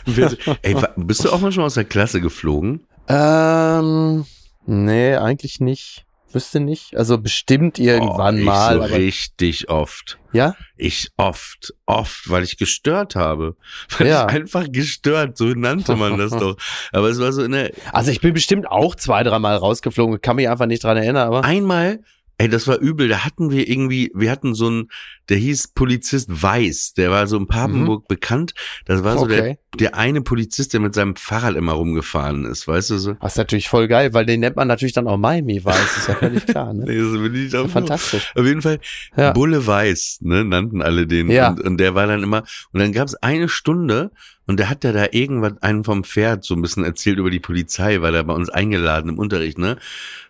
[0.06, 2.82] wir so, Ey, bist du auch manchmal aus der Klasse geflogen?
[3.10, 4.26] Ähm,
[4.66, 6.06] nee, eigentlich nicht.
[6.32, 6.96] Wüsste nicht.
[6.96, 8.76] Also bestimmt irgendwann oh, ich mal.
[8.76, 10.20] So richtig oft.
[10.32, 10.56] ja?
[10.78, 13.56] Ich oft, oft, weil ich gestört habe.
[13.98, 14.28] Weil Ja.
[14.28, 16.56] ich einfach gestört, so nannte man das doch.
[16.92, 20.22] Aber es war so in der, Also ich bin bestimmt auch zwei, dreimal rausgeflogen.
[20.22, 21.44] Kann mich einfach nicht dran erinnern, aber.
[21.44, 22.04] einmal,
[22.38, 24.90] ey, das war übel, da hatten wir irgendwie, wir hatten so einen,
[25.30, 28.54] der hieß Polizist Weiß, der war so in Papenburg bekannt.
[28.86, 29.32] Das war so Mhm.
[29.32, 29.42] Okay.
[29.42, 33.14] der, der eine Polizist, der mit seinem Fahrrad immer rumgefahren ist, weißt du so?
[33.14, 36.08] Das ist natürlich voll geil, weil den nennt man natürlich dann auch Miami Weiß, ist
[36.08, 36.86] ja völlig klar, ne?
[36.88, 38.32] Nee, das bin ich auch Fantastisch.
[38.36, 38.80] Auf jeden Fall,
[39.16, 39.32] Ja.
[39.32, 41.30] Bulle Weiß, ne, nannten alle den.
[41.30, 41.50] Ja.
[41.50, 44.12] Und, und der war dann immer, und dann gab es eine Stunde
[44.48, 47.40] und der hat ja da irgendwas einen vom Pferd so ein bisschen erzählt über die
[47.40, 49.78] Polizei, weil er bei uns eingeladen im Unterricht, ne?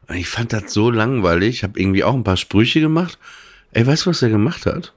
[0.08, 3.18] Und ich fand das so langweilig, habe irgendwie auch ein paar Sprüche gemacht.
[3.72, 4.94] Ey, weißt du, was er gemacht hat?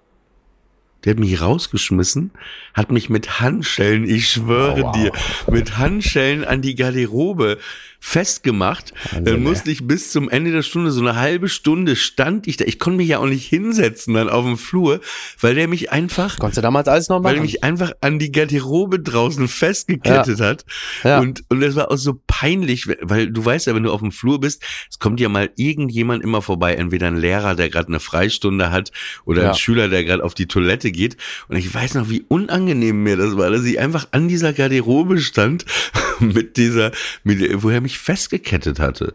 [1.04, 2.30] Der hat mich rausgeschmissen,
[2.74, 4.92] hat mich mit Handschellen, ich schwöre Oh, wow.
[4.92, 5.12] dir,
[5.50, 7.58] mit Handschellen an die Garderobe
[8.04, 8.92] festgemacht.
[9.04, 12.56] Wahnsinn, Dann musste ich bis zum Ende der Stunde, so eine halbe Stunde stand ich
[12.56, 12.64] da.
[12.64, 15.00] Ich konnte mich ja auch nicht hinsetzen dann auf dem Flur,
[15.40, 17.46] weil der mich einfach, Konntest du damals alles noch weil er machen?
[17.46, 20.64] mich einfach an die Garderobe draußen festgekettet hat.
[21.04, 21.20] Ja.
[21.20, 24.10] Und, und das war auch so peinlich, weil du weißt ja, wenn du auf dem
[24.10, 28.00] Flur bist, es kommt ja mal irgendjemand immer vorbei, entweder ein Lehrer, der gerade eine
[28.00, 28.90] Freistunde hat
[29.24, 29.48] oder Ja.
[29.50, 31.16] ein Schüler, der gerade auf die Toilette geht.
[31.48, 35.20] Und ich weiß noch, wie unangenehm mir das war, dass ich einfach an dieser Garderobe
[35.20, 35.64] stand
[36.18, 36.90] mit dieser,
[37.22, 39.14] mit, wo er mich festgekettet hatte.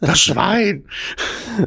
[0.00, 0.84] Das Schwein!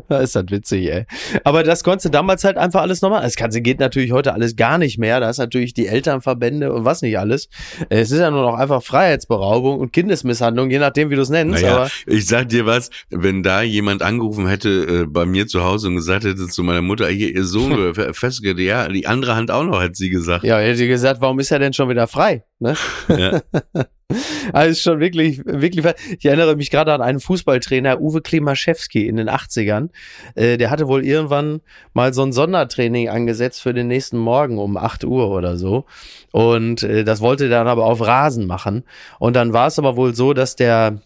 [0.07, 1.05] Da ist das witzig, ey.
[1.43, 3.23] Aber das konntest du damals halt einfach alles nochmal.
[3.23, 5.19] Das Ganze geht natürlich heute alles gar nicht mehr.
[5.19, 7.49] Da ist natürlich die Elternverbände und was nicht alles.
[7.89, 11.63] Es ist ja nur noch einfach Freiheitsberaubung und Kindesmisshandlung, je nachdem, wie du es nennst.
[11.63, 15.63] Naja, Aber ich sag dir was, wenn da jemand angerufen hätte äh, bei mir zu
[15.63, 19.49] Hause und gesagt hätte zu meiner Mutter, hier, ihr Sohn festgekettet, ja, die andere Hand
[19.49, 20.43] auch noch, hat sie gesagt.
[20.43, 22.43] ja, hätte sie gesagt, warum ist er denn schon wieder frei?
[22.59, 22.75] Ne?
[23.07, 23.41] Ja.
[24.53, 25.85] Also ist schon wirklich, wirklich.
[26.17, 29.89] Ich erinnere mich gerade an einen Fußballtrainer, Uwe Klimaschewski in den 80ern.
[30.35, 31.61] Äh, der hatte wohl irgendwann
[31.93, 35.85] mal so ein Sondertraining angesetzt für den nächsten Morgen um 8 Uhr oder so.
[36.31, 38.83] Und äh, das wollte er dann aber auf Rasen machen.
[39.19, 40.99] Und dann war es aber wohl so, dass der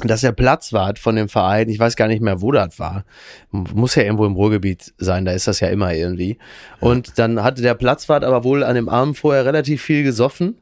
[0.00, 3.04] dass der Platzwart von dem Verein, ich weiß gar nicht mehr, wo das war,
[3.52, 6.38] muss ja irgendwo im Ruhrgebiet sein, da ist das ja immer irgendwie.
[6.80, 10.56] Und dann hatte der Platzwart aber wohl an dem Abend vorher relativ viel gesoffen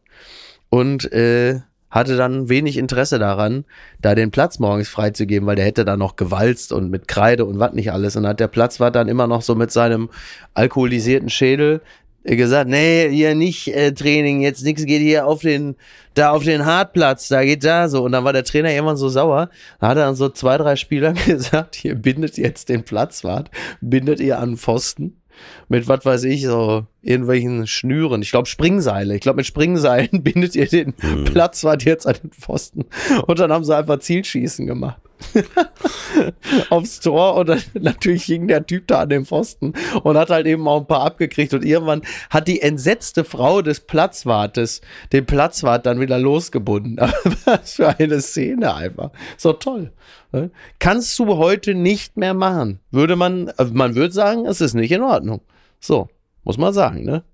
[0.73, 3.67] und äh, hatte dann wenig Interesse daran,
[4.01, 7.59] da den Platz morgens freizugeben, weil der hätte dann noch gewalzt und mit Kreide und
[7.59, 8.17] was nicht alles.
[8.17, 10.09] Und hat der Platzwart dann immer noch so mit seinem
[10.55, 11.83] alkoholisierten Schädel
[12.25, 15.77] gesagt, nee, hier nicht äh, Training, jetzt nichts geht hier auf den,
[16.15, 18.03] da auf den Hartplatz, da geht da so.
[18.03, 19.51] Und dann war der Trainer irgendwann so sauer.
[19.79, 23.51] Da hat er dann so zwei, drei Spieler gesagt, hier bindet jetzt den Platzwart,
[23.83, 25.19] bindet ihr an Pfosten
[25.69, 28.23] mit was weiß ich, so irgendwelchen Schnüren.
[28.23, 29.15] Ich glaube Springseile.
[29.15, 31.25] Ich glaube mit Springseilen bindet ihr den Mhm.
[31.25, 32.85] Platzwart jetzt an den Pfosten.
[33.27, 35.02] Und dann haben sie einfach Zielschießen gemacht.
[36.71, 40.47] Aufs Tor und dann natürlich hing der Typ da an dem Pfosten und hat halt
[40.47, 44.81] eben auch ein paar abgekriegt und irgendwann hat die entsetzte Frau des Platzwartes
[45.13, 46.97] den Platzwart dann wieder losgebunden.
[47.45, 49.11] Was für eine Szene einfach.
[49.37, 49.93] So toll.
[50.33, 50.51] ne?
[50.79, 52.81] Kannst du heute nicht mehr machen.
[52.91, 55.41] Würde man, also man würde sagen, es ist nicht in Ordnung.
[55.81, 56.09] So,
[56.45, 57.25] muss man sagen, ne?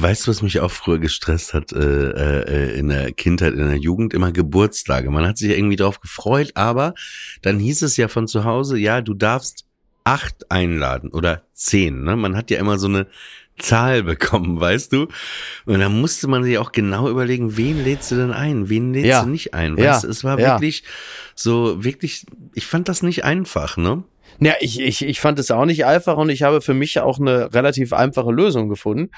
[0.00, 3.78] Weißt du, was mich auch früher gestresst hat äh, äh, in der Kindheit, in der
[3.78, 4.14] Jugend?
[4.14, 5.10] Immer Geburtstage.
[5.10, 6.94] Man hat sich irgendwie drauf gefreut, aber
[7.42, 9.66] dann hieß es ja von zu Hause, ja, du darfst
[10.04, 12.04] acht einladen oder zehn.
[12.04, 12.14] Ne?
[12.14, 13.08] Man hat ja immer so eine
[13.58, 15.08] Zahl bekommen, weißt du?
[15.66, 19.06] Und da musste man sich auch genau überlegen, wen lädst du denn ein, wen lädst
[19.08, 19.22] Ja.
[19.22, 19.76] du nicht ein.
[19.76, 19.92] Ja.
[19.94, 20.54] Weißt du, es war Ja.
[20.60, 20.84] wirklich
[21.34, 24.02] so, wirklich, ich fand das nicht einfach, ne?
[24.40, 27.18] Ja, ich, ich, ich fand es auch nicht einfach und ich habe für mich auch
[27.18, 29.10] eine relativ einfache Lösung gefunden.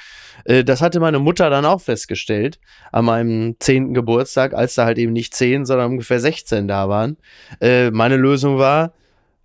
[0.46, 2.59] Äh, Das hatte meine Mutter dann auch festgestellt
[2.90, 7.18] an meinem zehnten Geburtstag, als da halt eben nicht zehn, sondern ungefähr 16 da waren.
[7.61, 8.94] Äh, Meine Lösung war,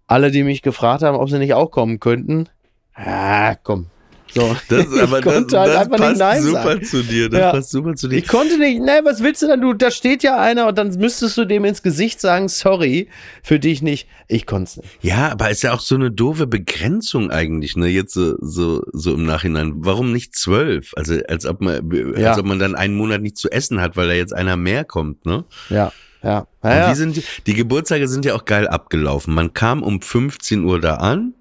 [0.07, 2.47] alle, die mich gefragt haben, ob sie nicht auch kommen könnten,
[2.93, 3.87] ah, komm.
[4.35, 4.55] So.
[4.67, 6.83] Das, aber ich das, konnte halt das einfach passt nicht Nein super sagen.
[6.83, 7.29] zu dir.
[7.29, 7.51] Das Ja.
[7.51, 8.17] passt super zu dir.
[8.17, 9.61] Ich konnte nicht, ne, was willst du denn?
[9.61, 13.07] Du, da steht ja einer und dann müsstest du dem ins Gesicht sagen, sorry,
[13.43, 14.07] für dich nicht.
[14.27, 14.89] Ich konnte es nicht.
[15.01, 17.87] Ja, aber ist ja auch so eine doofe Begrenzung eigentlich, ne?
[17.87, 19.73] Jetzt so, so, so im Nachhinein.
[19.77, 20.91] Warum nicht zwölf?
[20.97, 22.31] Also als ob man, Ja.
[22.31, 24.83] als ob man dann einen Monat nicht zu essen hat, weil da jetzt einer mehr
[24.83, 25.45] kommt, ne?
[25.69, 25.91] Ja,
[26.23, 26.47] ja.
[26.63, 26.95] Ja, ja.
[26.95, 29.33] sind die, die Geburtstage sind ja auch geil abgelaufen.
[29.33, 31.35] Man kam um 15 Uhr da an,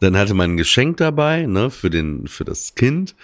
[0.00, 3.14] dann hatte man ein Geschenk dabei, ne, für den, für das Kind.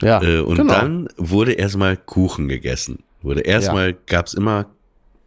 [0.00, 0.22] ja.
[0.22, 0.72] Äh, und genau.
[0.74, 3.00] dann wurde erstmal Kuchen gegessen.
[3.22, 4.66] Wurde erstmal, gab's immer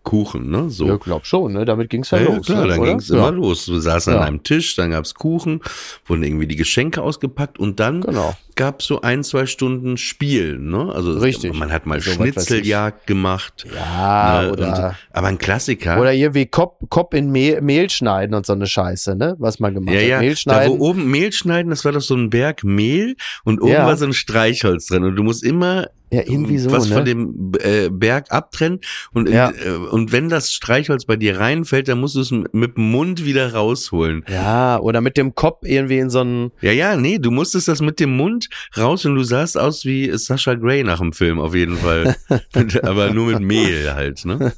[0.04, 0.70] Kuchen, ne?
[0.70, 0.88] So.
[0.88, 1.66] Ja, glaub schon, ne?
[1.66, 2.46] Damit ging's ja, Ja, los.
[2.46, 2.90] klar, ne, dann oder?
[2.92, 3.16] ging's ja.
[3.18, 3.66] immer los.
[3.66, 4.20] Du saßen Ja.
[4.22, 5.62] an einem Tisch, dann gab's Kuchen,
[6.06, 8.36] wurden irgendwie die Geschenke ausgepackt und dann Genau.
[8.58, 10.92] Gab's so ein, zwei Stunden Spielen, ne?
[10.94, 11.54] Also Richtig.
[11.54, 12.12] man hat mal So.
[12.12, 13.66] Schnitzeljagd gemacht.
[13.74, 14.52] Ja, ne?
[14.52, 16.02] oder, und, aber ein Klassiker.
[16.02, 19.36] oder hier wie Kopf, Kopf in Mehl, Mehl schneiden und so eine Scheiße, ne?
[19.40, 20.08] Was man gemacht ja, hat.
[20.10, 20.80] ja, Mehl da schneiden.
[20.80, 23.16] wo oben Mehl schneiden, das war doch so ein Berg Mehl
[23.46, 23.86] und oben Ja.
[23.86, 26.96] war so ein Streichholz drin und du musst immer ja, irgendwie so, was ne?
[26.96, 28.80] von dem äh, Berg abtrennen
[29.12, 29.50] und, Ja.
[29.52, 33.26] äh, und wenn das Streichholz bei dir reinfällt, dann musst du es mit dem Mund
[33.26, 34.24] wieder rausholen.
[34.30, 37.82] ja, oder mit dem Kopf irgendwie in so einen, Ja, ja, nee, du musstest das
[37.82, 38.47] mit dem Mund
[38.78, 42.16] raus und du sahst aus wie Sascha Gray nach dem Film auf jeden Fall.
[42.56, 44.54] Mit- Aber nur mit Mehl halt, ne?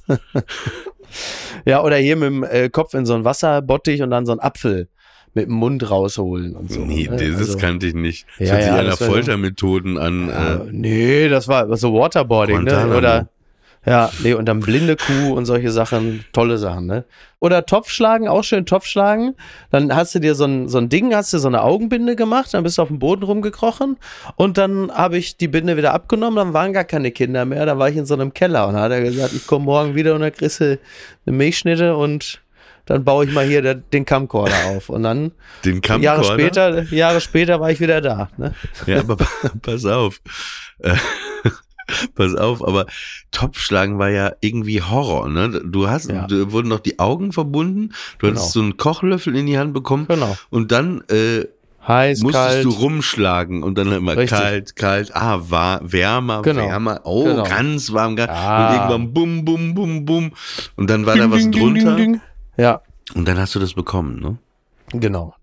[1.65, 4.41] ja, oder hier mit dem äh, Kopf in so einen Wasserbottich und dann so einen
[4.41, 4.88] Apfel
[5.34, 6.80] mit dem Mund rausholen und so.
[6.80, 7.17] nee, ne?
[7.32, 8.25] das Also- kannte ich nicht.
[8.39, 10.28] Das Ja, hört sich ja, war- Foltermethoden an.
[10.30, 12.71] Ja, Äh, nee, das war so Waterboarding, ne?
[12.71, 12.97] Guantanamo.
[12.97, 13.30] Oder
[13.86, 17.06] ja, nee, und dann blinde Kuh und solche Sachen, tolle Sachen, ne?
[17.39, 19.36] Oder Topfschlagen, auch schön Topfschlagen.
[19.72, 22.54] Dann hast du dir so ein, so ein Ding, hast du so eine Augenbinde gemacht,
[22.54, 23.98] dann bist du auf dem Boden rumgekrochen
[24.36, 27.80] und dann habe ich die Binde wieder abgenommen, dann waren gar keine Kinder mehr, dann
[27.80, 30.13] war ich in so einem Keller und dann hat er gesagt, ich komme morgen wieder
[30.13, 30.78] und dann kriegst du
[31.26, 32.42] eine Milchschnitte und
[32.86, 35.32] dann baue ich mal hier den Camcorder auf und dann
[35.63, 36.04] den Camcorder.
[36.04, 38.54] Jahre später, Jahre später war ich wieder da, ne?
[38.88, 39.15] Ja, aber
[39.62, 40.20] pass auf.
[42.15, 42.86] Pass auf, aber
[43.32, 45.62] Topfschlagen war ja irgendwie Horror, ne?
[45.65, 46.28] Du hast, Ja.
[46.28, 50.06] du wurden noch die Augen verbunden, du hattest so einen Kochlöffel in die Hand bekommen
[50.08, 50.38] Genau.
[50.49, 51.45] und dann äh,
[51.88, 52.65] Heiß, musstest kalt.
[52.65, 54.38] du rumschlagen und dann immer Richtig.
[54.38, 56.67] kalt, kalt, ah, war, wärmer, Genau.
[56.67, 57.43] wärmer, oh, Genau.
[57.43, 58.67] ganz warm, ganz, Ja.
[58.69, 60.32] und irgendwann bum, bum, bum, bum
[60.75, 62.21] und dann war Ding, da was ding, drunter ding.
[62.58, 62.82] Ja,
[63.15, 64.38] und dann hast du das bekommen, ne?
[64.91, 65.34] genau.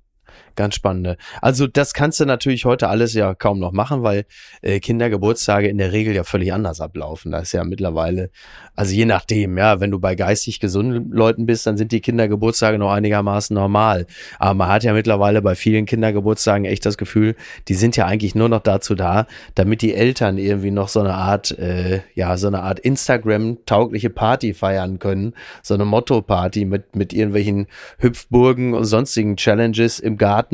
[0.57, 1.19] Ganz spannende.
[1.43, 4.25] Also das kannst du natürlich heute alles ja kaum noch machen, weil
[4.63, 7.31] äh, Kindergeburtstage in der Regel ja völlig anders ablaufen.
[7.33, 8.31] Da ist ja mittlerweile,
[8.75, 12.79] also je nachdem, ja, wenn du bei geistig gesunden Leuten bist, dann sind die Kindergeburtstage
[12.79, 14.07] noch einigermaßen normal.
[14.39, 17.37] Aber man hat ja mittlerweile bei vielen Kindergeburtstagen echt das Gefühl,
[17.69, 21.15] die sind ja eigentlich nur noch dazu da, damit die Eltern irgendwie noch so eine
[21.15, 25.35] Art, äh, ja, so eine Art Instagram-taugliche Party feiern können.
[25.63, 27.67] So eine Motto-Party mit, mit irgendwelchen
[27.99, 30.46] Hüpfburgen und sonstigen Challenges im Garten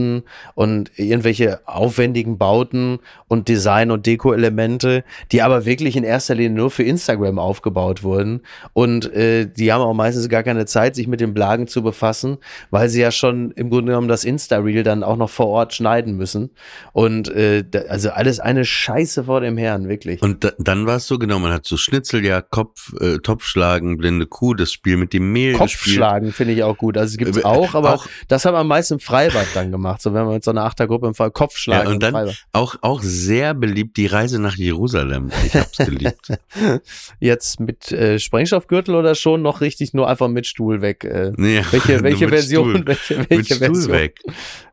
[0.55, 6.71] und irgendwelche aufwendigen Bauten und Design- und Deko-Elemente, die aber wirklich in erster Linie nur
[6.71, 8.41] für Instagram aufgebaut wurden.
[8.73, 12.39] Und äh, die haben auch meistens gar keine Zeit, sich mit den Blagen zu befassen,
[12.71, 16.17] weil sie ja schon im Grunde genommen das Insta-Reel dann auch noch vor Ort schneiden
[16.17, 16.51] müssen.
[16.93, 20.23] Und äh, also alles eine Scheiße vor dem Herrn, wirklich.
[20.23, 24.27] Und da, dann war es so, genau, man hat so Schnitzeljagd, Kopf, äh, Topfschlagen, blinde
[24.27, 25.55] Kuh, das Spiel mit dem Mehl.
[25.55, 26.97] Kopfschlagen finde ich auch gut.
[26.99, 29.71] Also es gibt es Äh, auch, aber auch- das haben wir meist im Freibad dann
[29.71, 29.82] gemacht.
[29.83, 31.89] Gemacht, so wenn man mit so einer Achtergruppe im Fall Kopf schlagen.
[31.89, 35.31] Ja, und dann auch, auch sehr beliebt die Reise nach Jerusalem.
[35.47, 36.29] Ich hab's geliebt.
[37.21, 41.05] Jetzt mit äh, Sprengstoffgürtel oder schon noch richtig nur einfach mit Stuhl weg?
[41.05, 42.71] Äh, Nee, welche welche mit Version?
[42.71, 42.87] Stuhl.
[42.87, 43.93] Welche, Mit welche Stuhl Version?
[43.93, 44.21] weg.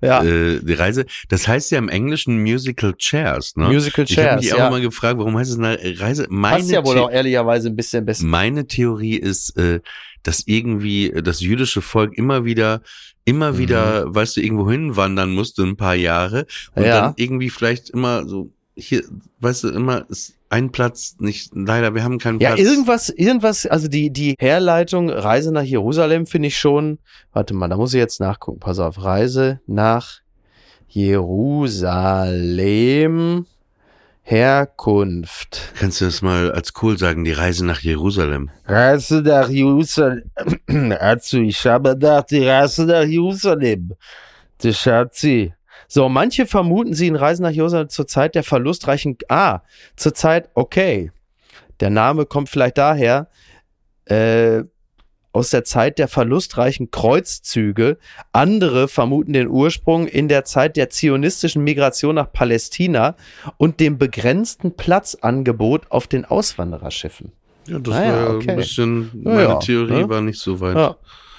[0.02, 3.65] Ja, Äh, die Reise, das heißt ja im Englischen Musical Chairs, ne?
[3.67, 4.41] Musical ich habe Chairs.
[4.43, 4.69] mich auch ja.
[4.69, 6.28] mal gefragt, warum heißt es eine Reise?
[6.30, 8.26] Meine, Passt ja wohl The- auch ehrlicherweise ein bisschen besser.
[8.26, 9.80] meine Theorie ist, äh,
[10.24, 12.82] dass irgendwie das jüdische Volk immer wieder,
[13.30, 13.58] immer Mhm.
[13.58, 16.46] wieder, weißt du, irgendwo hinwandern musste, ein paar Jahre.
[16.76, 17.02] Und Ja.
[17.02, 19.04] dann irgendwie vielleicht immer so, hier,
[19.39, 22.68] weißt du, immer ist ein Platz nicht, leider, wir haben keinen Ja, Platz.
[22.68, 26.98] irgendwas, irgendwas, also die, die Herleitung Reise nach Jerusalem finde ich schon,
[27.34, 30.22] warte mal, da muss ich jetzt nachgucken, pass auf, Reise nach
[32.00, 33.46] Jerusalem,
[34.30, 35.74] Herkunft.
[35.80, 38.52] Kannst du das mal als cool sagen, die Reise nach Jerusalem?
[38.68, 40.30] Reise nach Jerusalem,
[41.00, 43.96] also ich habe gedacht, die Reise nach Jerusalem,
[44.62, 45.52] das hat sie.
[45.88, 49.62] So, manche vermuten sie in Reise nach Jerusalem zur Zeit der verlustreichen, ah,
[49.96, 51.12] zur Zeit, okay.
[51.80, 53.30] Der Name kommt vielleicht daher,
[54.06, 54.62] äh,
[55.32, 57.98] aus der Zeit der verlustreichen Kreuzzüge.
[58.34, 63.15] Andere vermuten den Ursprung in der Zeit der zionistischen Migration nach Palästina
[63.58, 67.32] und dem begrenzten Platzangebot auf den Auswandererschiffen.
[67.68, 68.50] Ja, das Ah ja, war okay.
[68.52, 70.10] ein bisschen, Ja, meine ja, Theorie ne?
[70.10, 70.76] war nicht so weit.
[70.76, 70.96] Ja.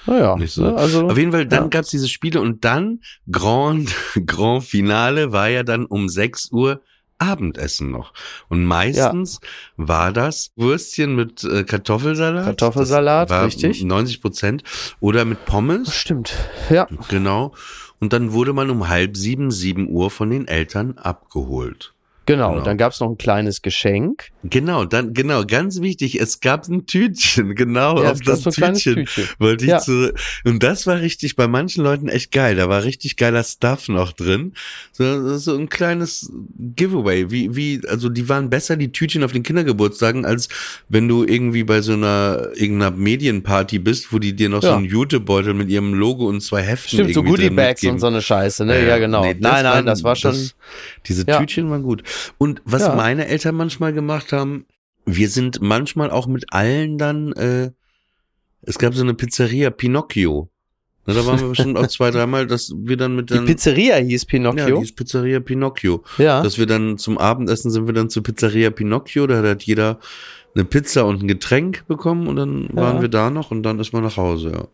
[0.07, 0.63] Naja, Nicht so.
[0.63, 1.67] ne, also, Auf jeden Fall, dann Ja.
[1.69, 3.01] gab's diese Spiele und dann
[3.31, 3.93] Grand,
[4.25, 6.81] Grand Finale war ja dann um 6 Uhr
[7.21, 8.13] Abendessen noch.
[8.49, 9.39] Und meistens
[9.77, 12.45] war das Würstchen mit äh, Kartoffelsalat.
[12.45, 13.83] Kartoffelsalat, richtig.
[13.83, 14.63] 90 Prozent.
[14.99, 15.93] Oder mit Pommes.
[15.93, 16.33] stimmt.
[16.69, 16.87] Ja.
[17.09, 17.53] Genau.
[17.99, 21.93] Und dann wurde man um halb sieben, sieben Uhr von den Eltern abgeholt.
[22.27, 22.63] Genau, Genau.
[22.63, 24.27] dann gab's noch ein kleines Geschenk.
[24.43, 28.95] Genau, dann, genau, ganz wichtig, es gab ein Tütchen, genau, Ja, auf das so Tütchen,
[29.05, 29.25] Tütchen.
[29.39, 29.79] wollte ich Ja.
[29.79, 30.13] zu,
[30.45, 34.13] und das war richtig bei manchen Leuten echt geil, da war richtig geiler Stuff noch
[34.13, 34.53] drin,
[34.91, 36.31] so, so ein kleines
[36.75, 40.47] Giveaway, wie, wie, also die waren besser, die Tütchen auf den Kindergeburtstagen, als
[40.89, 44.75] wenn du irgendwie bei so einer, irgendeiner Medienparty bist, wo die dir noch so Ja.
[44.75, 48.63] einen Jutebeutel mit ihrem Logo und zwei Heften Stimmt, so Goodie-Bags und so eine Scheiße,
[48.65, 48.87] ne?
[48.87, 49.21] Ja, genau.
[49.23, 50.31] nee, nein, nein, waren- das war schon.
[50.31, 50.55] das-
[51.07, 51.25] diese.
[51.25, 52.03] Tütchen waren gut.
[52.37, 52.95] Und was Ja.
[52.95, 54.65] meine Eltern manchmal gemacht haben,
[55.05, 57.71] wir sind manchmal auch mit allen dann, äh,
[58.61, 60.49] es gab so eine Pizzeria, Pinocchio.
[61.07, 63.45] Na, da waren wir bestimmt auch zwei, dreimal, dass wir dann mit die dann.
[63.45, 64.77] Pizzeria hieß ja, Pinocchio.
[64.77, 66.03] die ist Pizzeria Pinocchio.
[66.19, 66.43] Ja.
[66.43, 69.99] Dass wir dann zum Abendessen sind wir dann zur Pizzeria Pinocchio, da hat jeder
[70.53, 72.75] eine Pizza und ein Getränk bekommen und dann Ja.
[72.75, 74.67] waren wir da noch und dann ist man nach Hause, ja.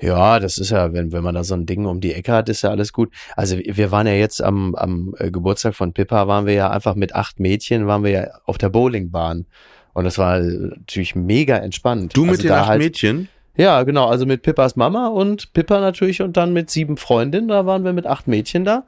[0.00, 2.48] Ja, das ist ja, wenn, wenn man da so ein Ding um die Ecke hat,
[2.48, 3.12] ist ja alles gut.
[3.36, 6.94] Also wir waren ja jetzt am, am äh, Geburtstag von Pippa, waren wir ja einfach
[6.94, 9.46] mit acht Mädchen, waren wir ja auf der Bowlingbahn.
[9.94, 12.16] Und das war natürlich mega entspannt.
[12.16, 13.28] Du mit also den acht halt, Mädchen?
[13.56, 17.66] Ja, genau, also mit Pippas Mama und Pippa natürlich und dann mit sieben Freundinnen, da
[17.66, 18.84] waren wir mit acht Mädchen da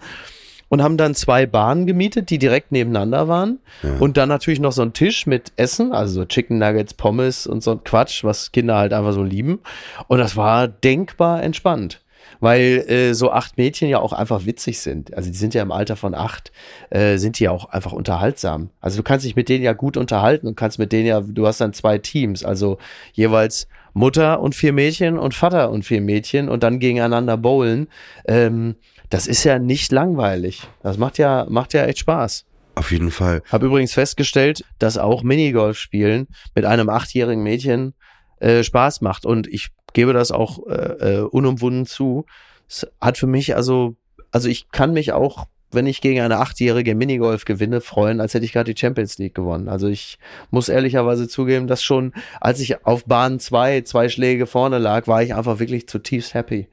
[0.74, 3.60] und haben dann zwei Bahnen gemietet, die direkt nebeneinander waren.
[3.84, 3.94] Ja.
[4.00, 7.62] Und dann natürlich noch so ein Tisch mit Essen, also so Chicken Nuggets, Pommes und
[7.62, 9.60] so ein Quatsch, was Kinder halt einfach so lieben.
[10.08, 12.00] Und das war denkbar entspannt.
[12.40, 15.14] Weil äh, so acht Mädchen ja auch einfach witzig sind.
[15.14, 16.50] Also die sind ja im Alter von acht,
[16.90, 18.70] äh, sind die ja auch einfach unterhaltsam.
[18.80, 21.46] Also du kannst dich mit denen ja gut unterhalten und kannst mit denen ja, du
[21.46, 22.78] hast dann zwei Teams, also
[23.12, 27.86] jeweils Mutter und vier Mädchen und Vater und vier Mädchen und dann gegeneinander bowlen.
[28.26, 28.74] Ähm,
[29.10, 30.62] das ist ja nicht langweilig.
[30.82, 32.44] Das macht ja, macht ja echt Spaß.
[32.76, 33.42] Auf jeden Fall.
[33.50, 37.94] Habe übrigens festgestellt, dass auch Minigolf spielen mit einem achtjährigen Mädchen
[38.40, 39.24] äh, Spaß macht.
[39.26, 42.26] Und ich gebe das auch äh, äh, unumwunden zu.
[42.68, 43.96] Es hat für mich also,
[44.32, 48.44] also ich kann mich auch, wenn ich gegen eine achtjährige Minigolf gewinne, freuen, als hätte
[48.44, 49.68] ich gerade die Champions League gewonnen.
[49.68, 50.18] Also ich
[50.50, 55.22] muss ehrlicherweise zugeben, dass schon, als ich auf Bahn zwei, zwei Schläge vorne lag, war
[55.22, 56.68] ich einfach wirklich zutiefst happy.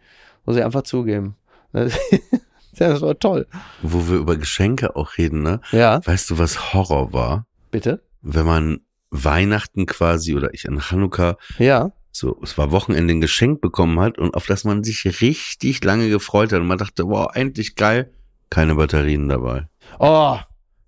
[0.46, 1.36] Muss ich einfach zugeben.
[2.78, 3.48] Das war toll.
[3.82, 5.60] Wo wir über Geschenke auch reden, ne?
[5.72, 7.46] Ja, Weißt du, was Horror war?
[7.70, 8.02] bitte.
[8.22, 8.80] Wenn man
[9.12, 11.92] Weihnachten quasi oder ich an Hanukkah Ja.
[12.12, 16.10] so, es war Wochenende ein Geschenk bekommen hat und auf das man sich richtig lange
[16.10, 18.12] gefreut hat und man dachte, wow, endlich geil,
[18.50, 19.68] keine Batterien dabei.
[20.00, 20.38] Oh,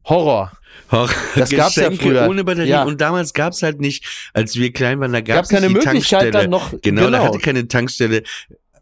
[0.06, 0.52] Horror.
[0.92, 1.10] Horror.
[1.36, 2.28] Das gab's ja Geschenke früher.
[2.30, 2.84] ohne Batterien Ja.
[2.84, 5.94] und damals gab's halt nicht, als wir klein waren, da Gab gab's es keine Möglichkeit
[5.94, 6.32] Tankstelle.
[6.32, 6.74] dann noch.
[6.82, 8.24] Genau, da hatte keine Tankstelle.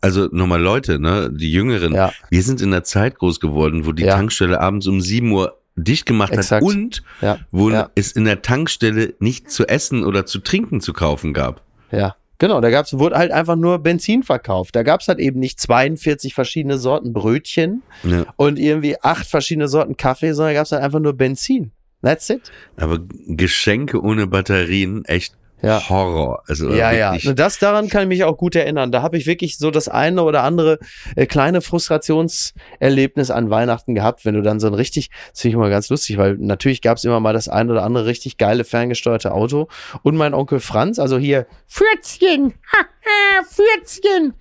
[0.02, 1.94] Also nochmal Leute, ne, die Jüngeren.
[1.94, 4.16] Ja, Wir sind in der Zeit groß geworden, wo die Ja.
[4.16, 6.66] Tankstelle abends um 7 Uhr dicht gemacht Exakt.
[6.66, 10.92] hat und ja, wo es in der Tankstelle nicht zu essen oder zu trinken zu
[10.94, 11.62] kaufen gab.
[11.92, 12.16] ja.
[12.40, 14.76] Genau, da gab's, wurde halt einfach nur Benzin verkauft.
[14.76, 18.26] Da gab's halt eben nicht 42 verschiedene Sorten Brötchen Ja.
[18.36, 21.70] und irgendwie acht verschiedene Sorten Kaffee, sondern gab's halt einfach nur Benzin.
[22.02, 22.52] That's it.
[22.78, 22.98] Aber
[23.28, 25.90] Geschenke ohne Batterien, echt Ja.
[25.90, 26.44] Horror.
[26.48, 27.12] Also Ja, ja.
[27.12, 28.92] wirklich, Und Das daran kann ich mich auch gut erinnern.
[28.92, 30.80] Da habe ich wirklich so das eine oder andere
[31.16, 35.56] äh, kleine Frustrationserlebnis an Weihnachten gehabt, wenn du dann so ein richtig, das finde ich
[35.56, 38.64] immer ganz lustig, weil natürlich gab es immer mal das ein oder andere richtig geile
[38.64, 39.68] ferngesteuerte Auto.
[40.04, 44.34] Und mein Onkel Franz, also hier Fürzchen, haha, Fürzchen,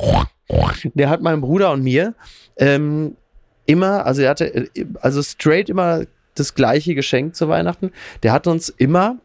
[0.95, 2.14] der hat meinem Bruder und mir
[2.57, 3.16] ähm,
[3.66, 6.05] immer, also er hatte äh, also straight immer
[6.35, 7.93] das gleiche Geschenk zu Weihnachten.
[8.23, 9.18] Der hat uns immer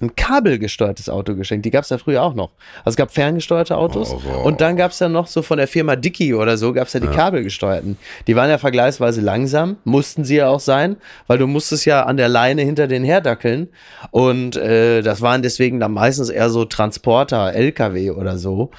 [0.00, 1.66] ein kabelgesteuertes Auto geschenkt.
[1.66, 2.50] Die gab es ja früher auch noch.
[2.78, 4.44] Also es gab ferngesteuerte Autos Horror.
[4.44, 6.92] und dann gab es ja noch so von der Firma Dicky oder so, gab es
[6.92, 7.98] ja die kabelgesteuerten.
[8.26, 10.96] Die waren ja vergleichsweise langsam, mussten sie ja auch sein,
[11.26, 13.68] weil du musstest ja an der Leine hinter den herdackeln
[14.10, 18.70] und äh, das waren deswegen dann meistens eher so Transporter, LKW oder so.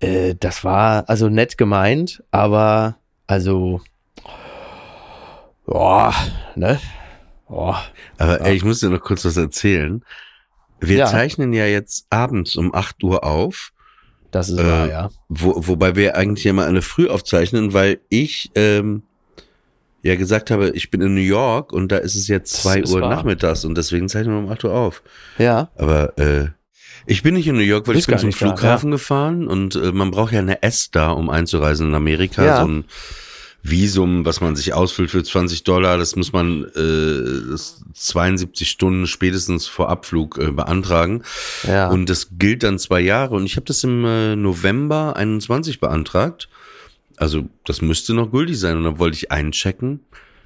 [0.00, 2.96] Äh, das war also nett gemeint, aber
[3.26, 3.80] also
[5.66, 6.14] boah,
[6.54, 6.78] ne?
[7.48, 7.82] Boah.
[8.18, 10.02] Aber ey, ich muss dir noch kurz was erzählen.
[10.80, 11.06] Wir Ja.
[11.06, 13.72] zeichnen ja jetzt abends um 8 Uhr auf,
[14.30, 15.10] Das ist Äh, wahr, ja.
[15.28, 19.02] wo, wobei wir eigentlich immer eine Früh aufzeichnen, weil ich ähm,
[20.02, 22.80] ja gesagt habe, ich bin in New York und da ist es jetzt Das 2
[22.80, 23.10] ist Uhr wahr.
[23.10, 25.02] nachmittags und deswegen zeichnen wir um 8 Uhr auf.
[25.38, 25.70] Ja.
[25.76, 26.48] Aber äh,
[27.06, 29.74] ich bin nicht in New York, weil ich bin zum nicht da, Flughafen gefahren und
[29.76, 32.44] äh, man braucht ja eine S-Da, um einzureisen in Amerika.
[32.44, 32.60] Ja.
[32.60, 32.84] So ein
[33.70, 39.06] Visum, was man sich ausfüllt für 20 Dollar, das muss man äh, das 72 Stunden
[39.06, 41.22] spätestens vor Abflug äh, beantragen.
[41.66, 41.88] Ja.
[41.88, 43.34] Und das gilt dann zwei Jahre.
[43.34, 46.48] Und ich habe das im äh, November 21 beantragt.
[47.16, 48.76] Also das müsste noch gültig sein.
[48.76, 50.00] Und dann wollte ich einchecken.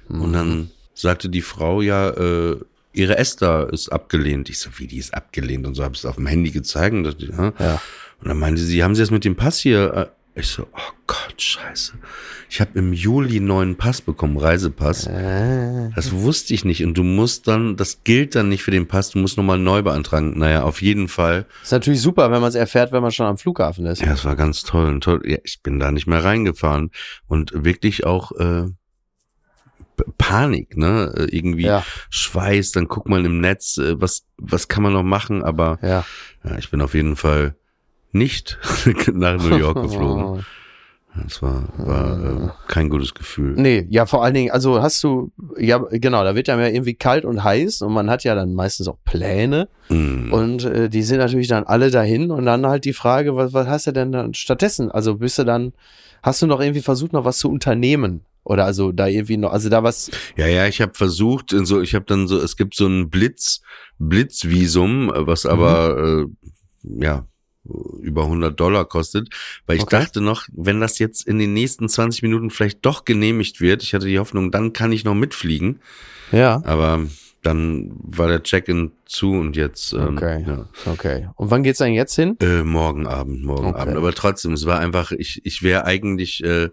[0.09, 0.33] Und Mhm.
[0.33, 2.57] dann sagte die Frau, ja, äh,
[2.93, 4.49] ihre Esther ist abgelehnt.
[4.49, 5.65] Ich so, wie die ist abgelehnt?
[5.65, 6.93] Und so habe ich es auf dem Handy gezeigt.
[6.95, 7.53] Und, dachte, ja.
[7.59, 7.81] Ja.
[8.21, 10.11] und dann meinte sie, haben Sie das mit dem Pass hier?
[10.35, 11.93] Ich so, oh Gott, scheiße.
[12.49, 15.05] Ich habe im Juli einen neuen Pass bekommen, Reisepass.
[15.05, 16.83] Äh, Das wusste ich nicht.
[16.83, 19.83] Und du musst dann, das gilt dann nicht für den Pass, du musst nochmal neu
[19.83, 20.37] beantragen.
[20.39, 21.45] Naja, auf jeden Fall.
[21.61, 24.01] ist natürlich super, wenn man es erfährt, wenn man schon am Flughafen ist.
[24.01, 25.21] Ja, es war ganz toll und toll.
[25.23, 26.89] Ja, ich bin da nicht mehr reingefahren
[27.27, 28.65] und wirklich auch äh,
[30.17, 31.13] Panik, ne?
[31.15, 31.85] Äh, Irgendwie Ja.
[32.09, 36.03] Schweiß, dann guck mal im Netz, äh, was was kann man noch machen, aber Ja.
[36.43, 37.55] ja, ich bin auf jeden Fall
[38.13, 38.57] nicht
[39.13, 40.45] nach New York geflogen.
[41.15, 43.53] Das war, war äh, kein gutes Gefühl.
[43.55, 47.23] Nee, ja, vor allen Dingen, also hast du, ja, genau, da wird ja irgendwie kalt
[47.23, 50.33] und heiß und man hat ja dann meistens auch Pläne Mm.
[50.33, 53.67] und äh, die sind natürlich dann alle dahin und dann halt die Frage, was, was
[53.67, 54.89] hast du denn dann stattdessen?
[54.89, 55.73] Also bist du dann,
[56.23, 58.21] hast du noch irgendwie versucht, noch was zu unternehmen?
[58.43, 61.93] Oder also da irgendwie noch, also da was, Ja, ja, ich habe versucht, so, ich
[61.93, 63.61] habe dann so, es gibt so ein Blitz,
[63.99, 66.35] Blitzvisum, was aber Mhm.
[66.99, 67.25] äh, ja
[67.65, 69.29] über 100 Dollar kostet,
[69.65, 69.99] weil ich Okay.
[70.01, 73.93] dachte noch, wenn das jetzt in den nächsten 20 Minuten vielleicht doch genehmigt wird, ich
[73.93, 75.79] hatte die Hoffnung, dann kann ich noch mitfliegen,
[76.31, 76.61] ja.
[76.65, 77.05] aber
[77.41, 80.45] dann war der Check-in zu und jetzt ähm, Okay.
[80.47, 80.69] ja.
[80.85, 81.29] Okay.
[81.35, 82.37] Und wann geht's denn jetzt hin?
[82.41, 83.79] Äh, morgen Abend, morgen Okay.
[83.81, 83.97] Abend.
[83.97, 86.69] Aber trotzdem, es war einfach, ich, ich wäre eigentlich, äh,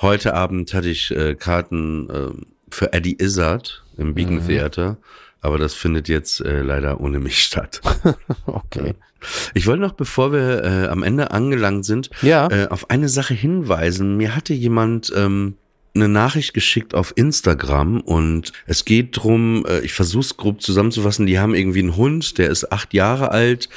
[0.00, 2.30] heute Abend hatte ich äh, Karten äh,
[2.70, 4.46] für Eddie Izzard im Beacon Mhm.
[4.46, 4.98] Theater,
[5.42, 7.80] aber das findet jetzt äh, leider ohne mich statt.
[8.46, 8.94] Okay.
[9.54, 12.48] Ich wollte noch, bevor wir äh, am Ende angelangt sind, Ja.
[12.50, 14.16] äh, auf eine Sache hinweisen.
[14.16, 15.54] Mir hatte jemand ähm,
[15.94, 21.26] eine Nachricht geschickt auf Instagram und es geht drum, äh, ich versuche es grob zusammenzufassen,
[21.26, 23.68] die haben irgendwie einen Hund, der ist acht Jahre alt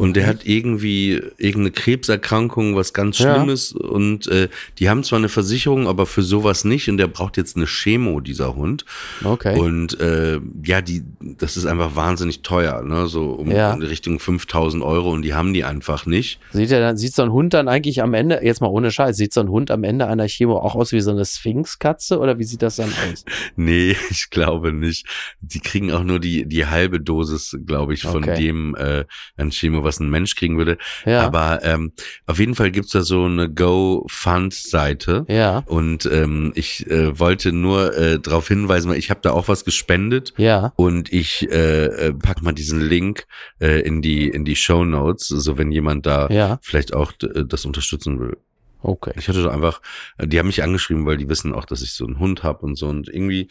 [0.00, 3.34] und der hat irgendwie irgendeine Krebserkrankung, was ganz Ja.
[3.34, 4.48] Schlimmes und äh,
[4.78, 8.20] die haben zwar eine Versicherung, aber für sowas nicht und der braucht jetzt eine Chemo,
[8.20, 8.84] dieser Hund.
[9.22, 9.58] Okay.
[9.58, 13.06] Und äh, ja, die, das ist einfach wahnsinnig teuer, ne?
[13.06, 13.72] So um Ja.
[13.74, 16.40] in Richtung 5000 Euro und die haben die einfach nicht.
[16.52, 19.16] Sieht er dann, sieht so ein Hund dann eigentlich am Ende, jetzt mal ohne Scheiß,
[19.16, 22.38] sieht so ein Hund am Ende einer Chemo auch aus wie so eine Sphinxkatze oder
[22.38, 23.24] wie sieht das dann aus?
[23.56, 25.06] Nee, ich glaube nicht.
[25.40, 28.40] Die kriegen auch nur die, die halbe Dosis, glaube ich, von Okay.
[28.40, 29.04] dem äh,
[29.36, 30.78] an Chemo, was ein Mensch kriegen würde.
[31.04, 31.22] Ja.
[31.22, 31.92] Aber ähm,
[32.26, 35.24] auf jeden Fall gibt's da so eine Go-Fund-Seite.
[35.28, 35.64] ja.
[35.66, 39.64] Und ähm, ich äh, wollte nur äh, darauf hinweisen, weil ich habe da auch was
[39.64, 40.32] gespendet.
[40.36, 40.72] Ja.
[40.76, 43.26] Und ich äh, äh, pack mal diesen Link
[43.60, 46.58] äh, in die in die Show Notes, so wenn jemand da Ja.
[46.62, 48.36] vielleicht auch äh, das unterstützen will.
[48.82, 49.12] Okay.
[49.18, 49.80] Ich hatte da einfach,
[50.18, 52.64] äh, die haben mich angeschrieben, weil die wissen auch, dass ich so einen Hund habe
[52.64, 53.48] und so und irgendwie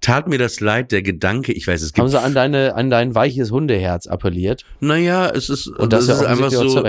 [0.00, 2.90] tat mir das leid, der Gedanke, ich weiß, es gibt Haben sie an deine, an
[2.90, 4.64] dein weiches Hundeherz appelliert?
[4.80, 6.82] naja, es ist, Und das das ja ist einfach so,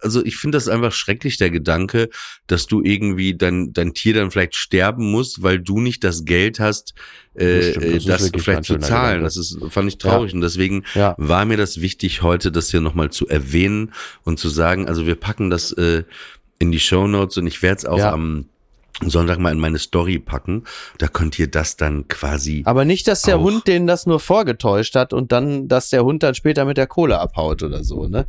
[0.00, 2.08] also ich finde das einfach schrecklich, der Gedanke,
[2.46, 6.58] dass du irgendwie dein, dein Tier dann vielleicht sterben musst, weil du nicht das Geld
[6.60, 6.94] hast,
[7.34, 9.22] äh, Das das das vielleicht zu zahlen.
[9.22, 9.24] Gedanke.
[9.24, 11.14] Das ist, fand ich traurig und deswegen Ja.
[11.18, 15.16] war mir das wichtig, heute das hier nochmal zu erwähnen und zu sagen, also wir
[15.16, 16.04] packen das äh,
[16.58, 18.12] in die Show Notes und ich werde es auch Ja.
[18.12, 18.46] am
[19.04, 20.62] Sonntag mal in meine Story packen.
[20.98, 22.62] Da könnt ihr das dann quasi.
[22.64, 23.40] Aber nicht, dass der.
[23.40, 26.86] Hund denen das nur vorgetäuscht hat und dann, dass der Hund dann später mit der
[26.86, 28.26] Kohle abhaut oder so, ne?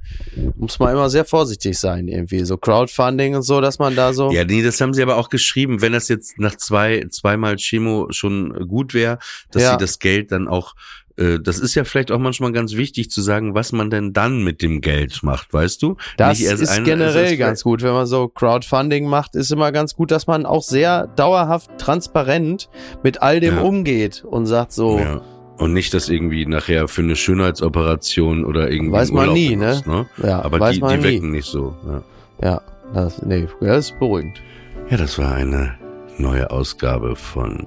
[0.56, 2.44] Muss man immer sehr vorsichtig sein, irgendwie.
[2.46, 4.32] So Crowdfunding und so, dass man da so.
[4.32, 8.08] Ja, nee, das haben sie aber auch geschrieben, wenn das jetzt nach zwei, zweimal Chemo
[8.10, 9.20] schon gut wäre,
[9.52, 9.72] dass Ja.
[9.74, 10.74] sie das Geld dann auch,
[11.18, 14.62] das ist ja vielleicht auch manchmal ganz wichtig zu sagen, was man denn dann mit
[14.62, 15.96] dem Geld macht, weißt du?
[16.18, 17.82] Das ist ein- generell ganz gut.
[17.82, 22.70] Wenn man so Crowdfunding macht, ist immer ganz gut, dass man auch sehr dauerhaft transparent
[23.04, 23.62] mit all dem Ja.
[23.62, 25.22] umgeht und sagt so, Ja.
[25.58, 30.06] Und nicht, dass irgendwie nachher für eine Schönheitsoperation oder irgendwie Weiß man nie, benutzt, ne?
[30.22, 31.04] ja, Aber die, die nie.
[31.04, 31.74] wecken nicht so.
[31.88, 32.04] Ja.
[32.44, 32.62] Ja,
[32.94, 34.42] das, nee, das ist beruhigend.
[34.90, 35.76] ja, das war eine
[36.18, 37.66] neue Ausgabe von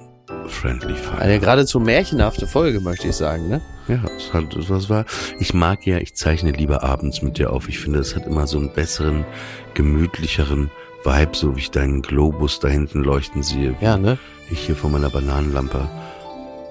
[0.49, 1.19] Friendly Fire.
[1.19, 3.61] Eine geradezu märchenhafte Folge, möchte ich sagen, ne?
[3.87, 5.05] Ja, es hat, was war.
[5.39, 7.67] Ich mag ja, ich zeichne lieber abends mit dir auf.
[7.69, 9.25] Ich finde, es hat immer so einen besseren,
[9.73, 10.69] gemütlicheren
[11.03, 14.17] Vibe, so wie ich deinen Globus da hinten leuchten sehe, Ja, ne?
[14.51, 15.87] ich hier von meiner Bananenlampe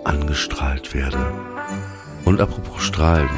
[0.05, 1.19] angestrahlt werde.
[2.25, 3.29] Und apropos Strahlen,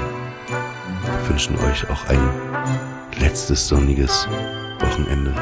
[0.48, 2.20] wir wünschen euch auch ein
[3.20, 4.26] letztes sonniges
[4.80, 5.34] Wochenende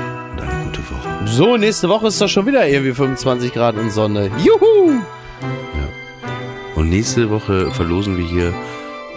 [0.78, 1.26] gute Woche.
[1.26, 4.30] So, nächste Woche ist doch schon wieder irgendwie 25 Grad und Sonne.
[4.38, 5.00] Juhu!
[6.74, 8.48] Und nächste Woche verlosen wir hier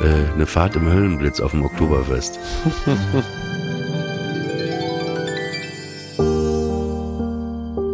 [0.01, 2.39] äh, eine Fahrt im Höllenblitz auf dem Oktoberfest.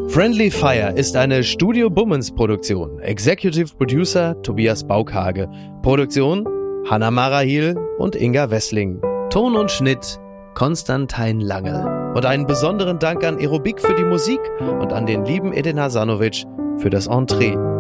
[0.09, 2.99] Friendly Fire ist eine Studio Bummens Produktion.
[3.01, 5.47] Executive Producer Tobias Baukhage.
[5.84, 6.47] Produktion
[6.89, 8.99] Hanna Marahil und Inga Wessling.
[9.30, 10.20] Ton und Schnitt
[10.55, 12.07] Konstantin Lange.
[12.18, 16.45] Und einen besonderen Dank an Aerobik für die Musik und an den lieben Edin Hasanovic
[16.80, 17.76] für das Entree.